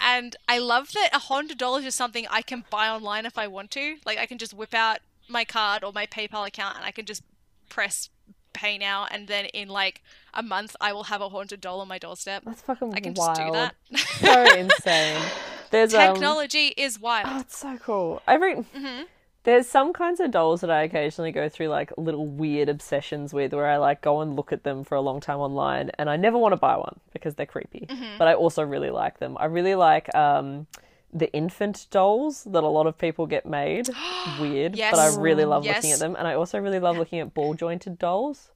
[0.00, 3.38] And I love that a haunted doll is just something I can buy online if
[3.38, 3.96] I want to.
[4.04, 4.98] Like I can just whip out
[5.28, 7.22] my card or my PayPal account and I can just
[7.68, 8.08] press
[8.56, 10.02] pay now and then in like
[10.34, 12.42] a month I will have a haunted doll on my doorstep.
[12.44, 13.36] That's fucking I can wild.
[13.36, 13.74] just do that.
[14.52, 15.22] so insane.
[15.70, 17.26] There's um, Technology is wild.
[17.30, 18.22] Oh, it's so cool.
[18.26, 19.02] Every Mm-hmm.
[19.44, 23.52] there's some kinds of dolls that I occasionally go through like little weird obsessions with,
[23.52, 26.16] where I like go and look at them for a long time online, and I
[26.16, 27.86] never want to buy one because they're creepy.
[27.88, 28.18] Mm-hmm.
[28.18, 29.36] But I also really like them.
[29.38, 30.66] I really like um,
[31.12, 33.88] the infant dolls that a lot of people get made.
[34.40, 37.34] weird, but I really love looking at them, and I also really love looking at
[37.34, 38.50] ball jointed dolls.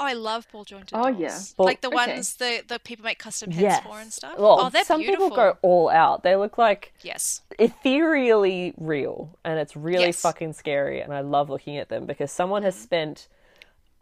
[0.00, 1.18] Oh, I love ball jointed Oh, dolls.
[1.20, 1.38] yeah.
[1.56, 1.94] Ball- like the Okay.
[1.94, 3.84] ones that the people make custom heads Yes.
[3.84, 4.38] for and stuff.
[4.38, 5.30] Well, oh, they're some beautiful.
[5.30, 6.22] people go all out.
[6.22, 7.42] They look like Yes.
[7.58, 10.20] ethereally real and it's really Yes.
[10.20, 12.82] fucking scary and I love looking at them because someone has mm-hmm.
[12.84, 13.28] spent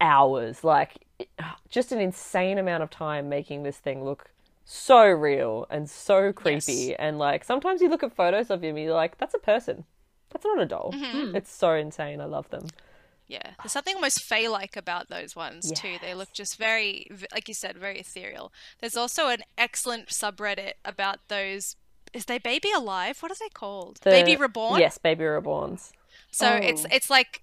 [0.01, 1.05] hours like
[1.69, 4.31] just an insane amount of time making this thing look
[4.73, 6.97] so real and so creepy Yes.
[7.01, 9.85] and like sometimes you look at photos of him and you're like that's a person
[10.31, 11.35] that's not a doll Mm-hmm.
[11.35, 12.67] it's so insane I love them
[13.27, 15.97] Yeah, there's something almost fey-like about those ones too.
[16.01, 18.53] They look just very, like you said, very ethereal.
[18.81, 21.77] There's also an excellent subreddit about those.
[22.13, 23.21] Is they baby alive?
[23.23, 23.99] What are they called?
[24.03, 24.81] The- baby reborn.
[24.81, 25.93] Yes, baby reborns.
[26.33, 26.89] So it's Oh.
[26.97, 27.43] it's like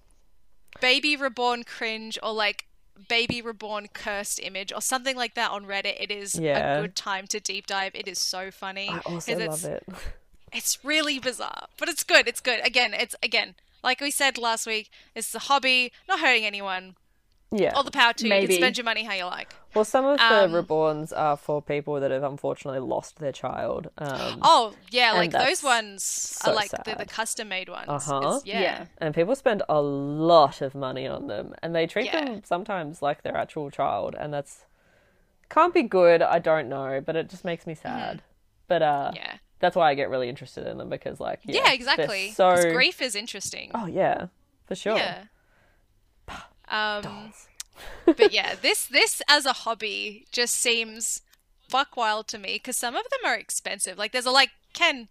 [0.80, 2.66] baby reborn cringe or like
[3.08, 5.96] baby reborn cursed image or something like that on Reddit.
[6.00, 6.78] It is Yeah.
[6.78, 7.92] a good time to deep dive.
[7.94, 8.88] It is so funny.
[8.88, 9.84] I also love it.
[10.50, 12.26] It's really bizarre, but it's good.
[12.26, 12.64] It's good.
[12.66, 13.54] Again, it's again
[13.84, 14.90] like we said last week.
[15.14, 16.96] It's a hobby, not hurting anyone.
[17.50, 17.72] Yeah.
[17.74, 18.34] All the power to you.
[18.34, 19.54] You can spend your money how you like.
[19.74, 23.88] Well, some of the Um, reborns are for people that have unfortunately lost their child.
[23.96, 27.88] Um, Oh yeah, like those ones so are like the, the custom made ones.
[27.88, 28.40] Uh-huh.
[28.44, 28.60] Yeah.
[28.60, 28.86] Yeah.
[28.98, 32.24] And people spend a lot of money on them, and they treat Yeah.
[32.24, 34.66] them sometimes like their actual child, and that's
[35.48, 36.20] can't be good.
[36.20, 38.22] I don't know, but it just makes me sad.
[38.66, 39.16] But uh, Mm-hmm.
[39.16, 39.34] Yeah.
[39.60, 42.32] that's why I get really interested in them because, like, yeah, Yeah, exactly.
[42.32, 43.70] So grief is interesting.
[43.74, 44.26] oh yeah,
[44.66, 44.96] for sure.
[44.98, 45.24] Yeah.
[46.70, 47.32] Um,
[48.04, 51.22] but yeah, this this as a hobby just seems
[51.68, 53.98] fuck wild to me because some of them are expensive.
[53.98, 55.08] Like there's a like Ken,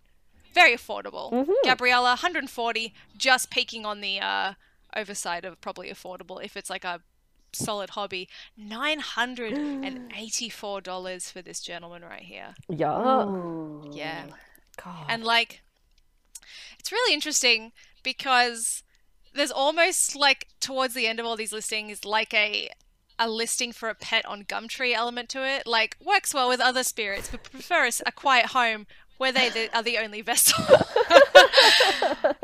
[0.53, 1.31] very affordable.
[1.31, 1.51] Mm-hmm.
[1.63, 4.53] Gabriella, 140, just peaking on the uh,
[4.95, 7.01] overside of probably affordable if it's like a
[7.53, 8.27] solid hobby.
[8.57, 12.55] Nine hundred and eighty-four dollars for this gentleman right here.
[12.69, 13.25] Yeah.
[13.91, 14.25] Yeah.
[14.83, 15.05] God.
[15.09, 15.61] And like,
[16.79, 17.71] it's really interesting
[18.03, 18.83] because
[19.37, 22.69] there's almost like towards the end of all these listings, like a
[23.19, 25.65] a listing for a pet on Gumtree element to it.
[25.65, 28.85] Like works well with other spirits, but prefers a quiet home
[29.17, 30.63] where they the, are the only vessel.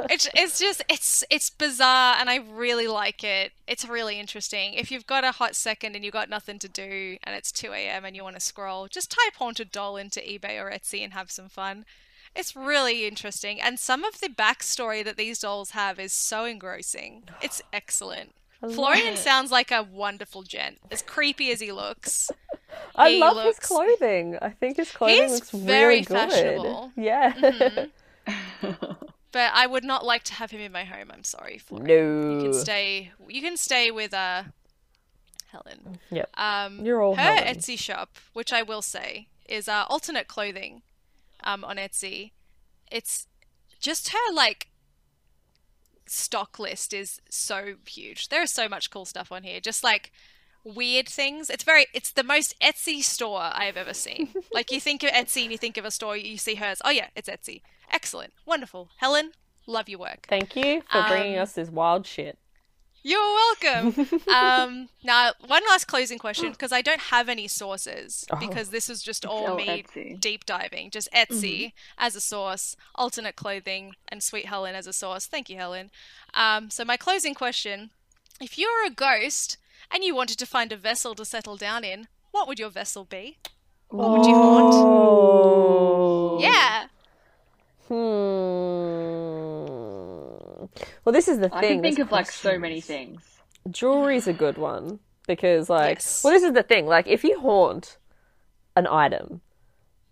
[0.09, 3.51] it's it's just it's it's bizarre, and I really like it.
[3.67, 4.73] It's really interesting.
[4.73, 7.71] If you've got a hot second and you've got nothing to do, and it's two
[7.73, 8.05] a.m.
[8.05, 11.31] and you want to scroll, just type haunted doll into eBay or Etsy and have
[11.31, 11.85] some fun.
[12.35, 17.23] It's really interesting, and some of the backstory that these dolls have is so engrossing.
[17.41, 18.33] It's excellent.
[18.73, 22.31] Florian sounds like a wonderful gent, as creepy as he looks.
[22.95, 24.37] I he love his clothing.
[24.41, 26.17] I think his clothing He's looks very really good.
[26.31, 26.91] fashionable.
[26.97, 27.85] Yeah.
[29.31, 31.09] But I would not like to have him in my home.
[31.11, 31.87] I'm sorry, Florian.
[32.21, 32.35] no.
[32.37, 33.11] You can stay.
[33.27, 34.43] You can stay with uh,
[35.51, 35.97] Helen.
[36.11, 36.29] Yep.
[36.35, 37.55] Um, You're all her Helen.
[37.57, 40.83] Etsy shop, which I will say is uh, alternate clothing,
[41.43, 42.31] um, on Etsy.
[42.91, 43.27] It's
[43.79, 44.69] just her like
[46.05, 48.29] stock list is so huge.
[48.29, 49.59] There is so much cool stuff on here.
[49.59, 50.11] Just like
[50.63, 51.49] weird things.
[51.49, 51.87] It's very.
[51.93, 54.29] It's the most Etsy store I have ever seen.
[54.53, 56.81] like you think of Etsy and you think of a store, you see hers.
[56.85, 57.61] Oh yeah, it's Etsy.
[57.91, 58.89] Excellent, wonderful.
[58.97, 59.31] Helen,
[59.67, 60.25] love your work.
[60.27, 62.37] Thank you for bringing Um, us this wild shit.
[63.03, 64.07] You're welcome.
[64.33, 68.37] um, now, one last closing question because I don't have any sources Oh.
[68.37, 70.19] because this is just all all me Etsy.
[70.19, 70.89] deep diving.
[70.89, 75.25] Just Etsy as a source, alternate clothing, and Sweet Helen as a source.
[75.25, 75.91] Thank you, Helen.
[76.33, 77.89] Um, so my closing question:
[78.39, 79.57] If you were a ghost
[79.91, 83.03] and you wanted to find a vessel to settle down in, what would your vessel
[83.03, 83.37] be?
[83.89, 84.73] What would you haunt?
[84.75, 86.39] Oh.
[86.39, 86.87] Yeah.
[87.89, 87.93] Hmm.
[91.05, 91.71] Well, this is the I thing.
[91.71, 93.19] I can think there's of like so many questions.
[93.21, 93.39] things.
[93.71, 96.23] Jewelry's a good one because, like, Yes.
[96.23, 96.85] well, this is the thing.
[96.85, 97.97] Like, if you haunt
[98.75, 99.41] an item,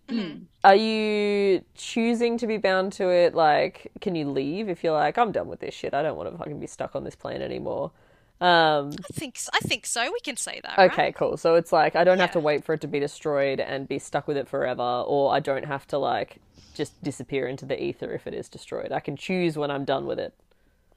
[0.08, 0.44] Mm-hmm.
[0.64, 3.34] are you choosing to be bound to it?
[3.34, 5.94] Like, can you leave if you're like, I'm done with this shit.
[5.94, 7.92] I don't want to fucking be stuck on this plane anymore.
[8.40, 10.02] Um, I think I think so.
[10.12, 10.76] We can say that.
[10.76, 10.90] right?
[10.92, 11.36] okay, cool.
[11.36, 14.00] So it's like I don't have to wait for it to be destroyed and be
[14.00, 16.38] stuck with it forever, or I don't have to like
[16.74, 18.90] just disappear into the ether if it is destroyed.
[18.90, 20.34] I can choose when I'm done with it.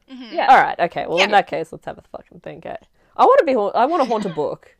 [0.07, 0.47] Yeah.
[0.47, 0.79] All right.
[0.79, 1.05] Okay.
[1.07, 2.65] Well, in that case, let's have a fucking think.
[2.65, 2.75] Eh?
[3.17, 3.53] I want to be.
[3.53, 4.75] haunt- I want to haunt a book.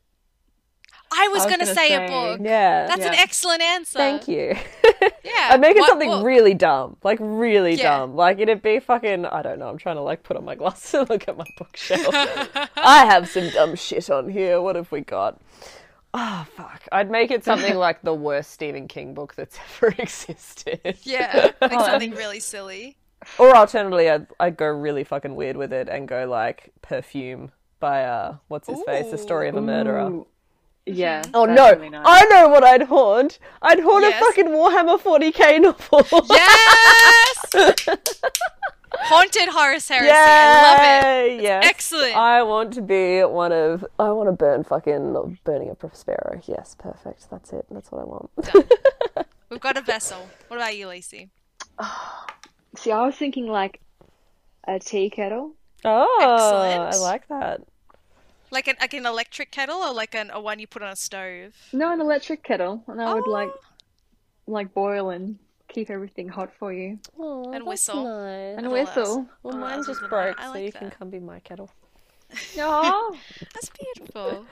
[1.12, 2.40] I was, was gonna, gonna say, a book.
[2.42, 2.86] Yeah.
[2.86, 3.98] That's an excellent answer.
[3.98, 4.54] Thank you.
[5.24, 5.48] Yeah.
[5.50, 6.24] I'd make it something book?
[6.24, 7.98] really dumb, like really Yeah.
[7.98, 8.14] dumb.
[8.16, 9.26] Like it'd be fucking.
[9.26, 9.68] I don't know.
[9.68, 12.14] I'm trying to like put on my glasses and look at my bookshelf.
[12.76, 14.62] I have some dumb shit on here.
[14.62, 15.40] What have we got?
[16.14, 16.82] Oh fuck!
[16.92, 20.96] I'd make it something like the worst Stephen King book that's ever existed.
[21.02, 22.96] Yeah, like something really silly.
[23.38, 28.04] Or alternatively, I'd, I'd go really fucking weird with it and go like Perfume by
[28.04, 30.08] uh, what's his face, the story of a murderer.
[30.10, 30.26] Ooh.
[30.86, 31.22] Yeah.
[31.34, 31.72] Oh no!
[31.72, 32.04] really nice.
[32.06, 33.40] I know what I'd haunt.
[33.60, 34.22] I'd haunt Yes.
[34.22, 36.26] a fucking Warhammer 40k novel.
[36.30, 37.80] Yes!
[38.98, 40.10] Haunted Horus Heresy.
[40.10, 41.32] I love it.
[41.38, 41.42] Yay!
[41.42, 41.64] Yes.
[41.66, 42.16] excellent.
[42.16, 43.84] I want to be one of.
[43.98, 46.40] I want to burn fucking burning a Prospero.
[46.46, 47.28] Yes, perfect.
[47.30, 47.66] That's it.
[47.70, 49.26] That's what I want.
[49.50, 50.28] We've got a vessel.
[50.48, 51.30] What about you, Lacey?
[52.76, 53.80] See, I was thinking like
[54.66, 55.52] a tea kettle.
[55.84, 56.94] Oh, Excellent.
[56.94, 57.62] I like that.
[58.50, 60.96] Like an like an electric kettle or like an, a one you put on a
[60.96, 61.54] stove?
[61.72, 63.60] No, an electric kettle, and I would like Oh.
[64.46, 65.38] like boil and
[65.68, 66.98] keep everything hot for you.
[67.18, 68.04] Oh, And that's whistle.
[68.04, 68.56] Nice.
[68.58, 69.26] And What whistle.
[69.42, 70.46] Well, Oh, mine just broke, nice.
[70.46, 71.70] I so like you can come be my kettle.
[72.58, 73.16] Oh,
[73.54, 74.46] That's beautiful.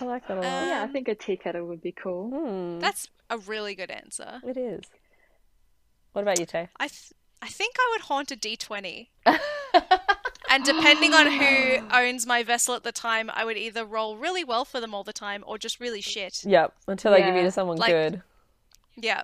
[0.00, 0.44] I like that a lot.
[0.44, 2.30] yeah, I Um, think a tea kettle would be cool.
[2.30, 4.40] Hmm, That's a really good answer.
[4.44, 4.84] it is.
[6.18, 6.68] What about you, Tay?
[6.80, 9.06] I th- I think I would haunt a D20.
[10.50, 14.42] and depending on who owns my vessel at the time, I would either roll really
[14.42, 16.44] well for them all the time or just really shit.
[16.44, 18.22] Yep, until I give you to someone like- good.
[18.96, 19.22] Yeah.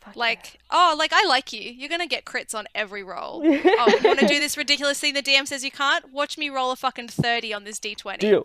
[0.00, 1.70] Fuck Like, oh, like I like you.
[1.70, 3.40] You're gonna get crits on every roll.
[3.44, 6.12] oh, you want to do this ridiculous thing the DM says you can't?
[6.12, 8.18] Watch me roll a fucking thirty on this D20.
[8.18, 8.44] Deal.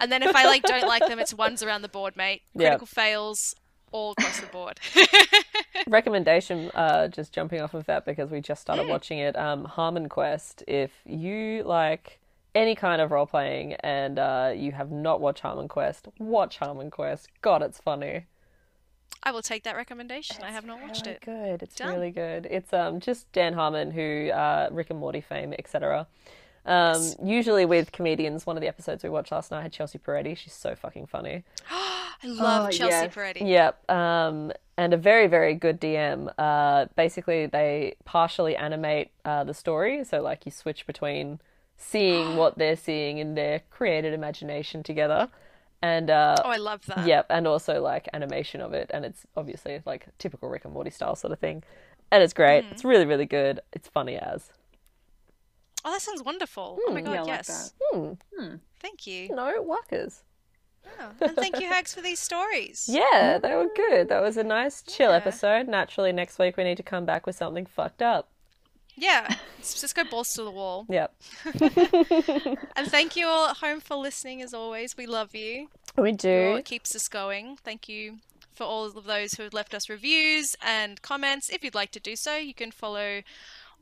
[0.00, 2.42] And then if I like don't like them, it's ones around the board, mate.
[2.54, 2.70] Yeah.
[2.70, 3.54] Critical fails
[3.92, 4.80] all across the board.
[5.86, 9.36] recommendation uh just jumping off of that because we just started watching it.
[9.36, 12.18] Um harmon quest if you like
[12.54, 16.90] any kind of role playing and uh you have not watched harmon quest watch harmon
[16.90, 17.28] quest.
[17.40, 18.26] God it's funny.
[19.24, 20.36] I will take that recommendation.
[20.42, 21.20] I have not watched it.
[21.24, 21.62] good.
[21.62, 21.94] It's Done.
[21.94, 22.46] really good.
[22.50, 26.06] It's um just dan harmon who uh rick and morty fame etc
[26.66, 30.36] um usually with comedians one of the episodes we watched last night had chelsea peretti
[30.36, 31.42] she's so fucking funny
[32.24, 33.12] I love Oh, Chelsea yes.
[33.14, 33.48] Peretti.
[33.48, 33.90] Yep.
[33.90, 36.32] Um, and a very, very good DM.
[36.38, 40.04] Uh, basically, they partially animate uh, the story.
[40.04, 41.40] So, like, you switch between
[41.76, 45.30] seeing what they're seeing in their created imagination together.
[45.82, 47.08] And, uh, Oh, I love that.
[47.08, 47.26] yep.
[47.28, 48.88] And also, like, animation of it.
[48.94, 51.64] And it's obviously like typical Rick and Morty style sort of thing.
[52.12, 52.62] And it's great.
[52.62, 52.72] Mm-hmm.
[52.74, 53.58] It's really, really good.
[53.72, 54.50] It's funny as.
[55.84, 56.78] Oh, that sounds wonderful.
[56.86, 57.74] oh my god, Yeah, I like yes.
[57.92, 58.54] Hmm.
[58.80, 59.28] Thank you.
[59.34, 60.22] No, workers.
[61.00, 62.86] Oh, and thank you, Hags, for these stories.
[62.92, 64.08] Yeah, they were good.
[64.08, 65.16] That was a nice chill Yeah.
[65.16, 65.68] episode.
[65.68, 68.28] Naturally, next week we need to come back with something fucked up.
[68.96, 69.34] Yeah.
[69.60, 70.86] Just go balls to the wall.
[70.88, 71.14] Yep.
[72.76, 74.96] And thank you all at home for listening as always.
[74.96, 75.68] We love you.
[75.96, 76.50] We You're do.
[76.52, 77.56] what keeps us going.
[77.62, 78.18] Thank you
[78.52, 81.48] for all of those who have left us reviews and comments.
[81.50, 83.22] If you'd like to do so, you can follow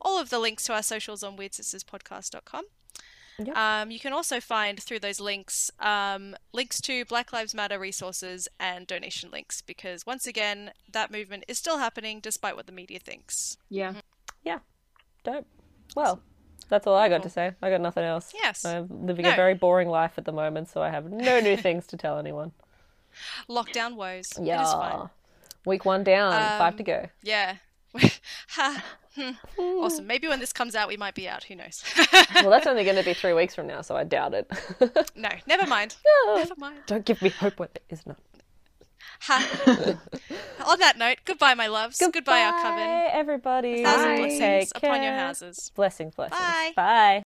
[0.01, 2.65] all of the links to our socials on wyrd.sisterspodcast.com.
[3.39, 3.57] Yep.
[3.57, 8.47] Um, you can also find through those links um, links to Black Lives Matter resources
[8.59, 12.99] and donation links because once again, that movement is still happening despite what the media
[12.99, 13.57] thinks.
[13.69, 13.93] Yeah.
[14.43, 14.59] Yeah,
[15.23, 15.47] dope.
[15.95, 16.21] Well,
[16.69, 17.53] that's all I got to say.
[17.61, 18.31] I got nothing else.
[18.33, 18.63] Yes.
[18.65, 19.31] I'm living No.
[19.33, 22.17] a very boring life at the moment, so I have no new things to tell
[22.19, 22.51] anyone.
[23.49, 24.29] Lockdown woes.
[24.41, 25.07] Yeah.
[25.65, 27.09] Week one down, five Um, to go.
[27.23, 27.55] Yeah.
[28.49, 28.83] Ha.
[29.15, 29.31] Hmm.
[29.59, 30.07] awesome.
[30.07, 31.43] Maybe when this comes out, we might be out.
[31.45, 31.83] Who knows?
[32.35, 34.49] Well, that's only going to be three weeks from now, so I doubt it.
[35.15, 35.95] no, never mind.
[36.35, 36.77] Never mind.
[36.87, 38.15] Don't give me hope when there is none.
[39.21, 39.97] Ha.
[40.65, 41.97] On that note, goodbye, my loves.
[41.99, 43.09] Goodbye, our coven.
[43.11, 43.83] everybody.
[43.83, 44.17] Thousand Bye.
[44.17, 44.39] blessings
[44.71, 45.71] Take upon your houses.
[45.75, 46.39] Blessings, blessings.
[46.39, 46.71] Bye.
[46.75, 47.23] Bye.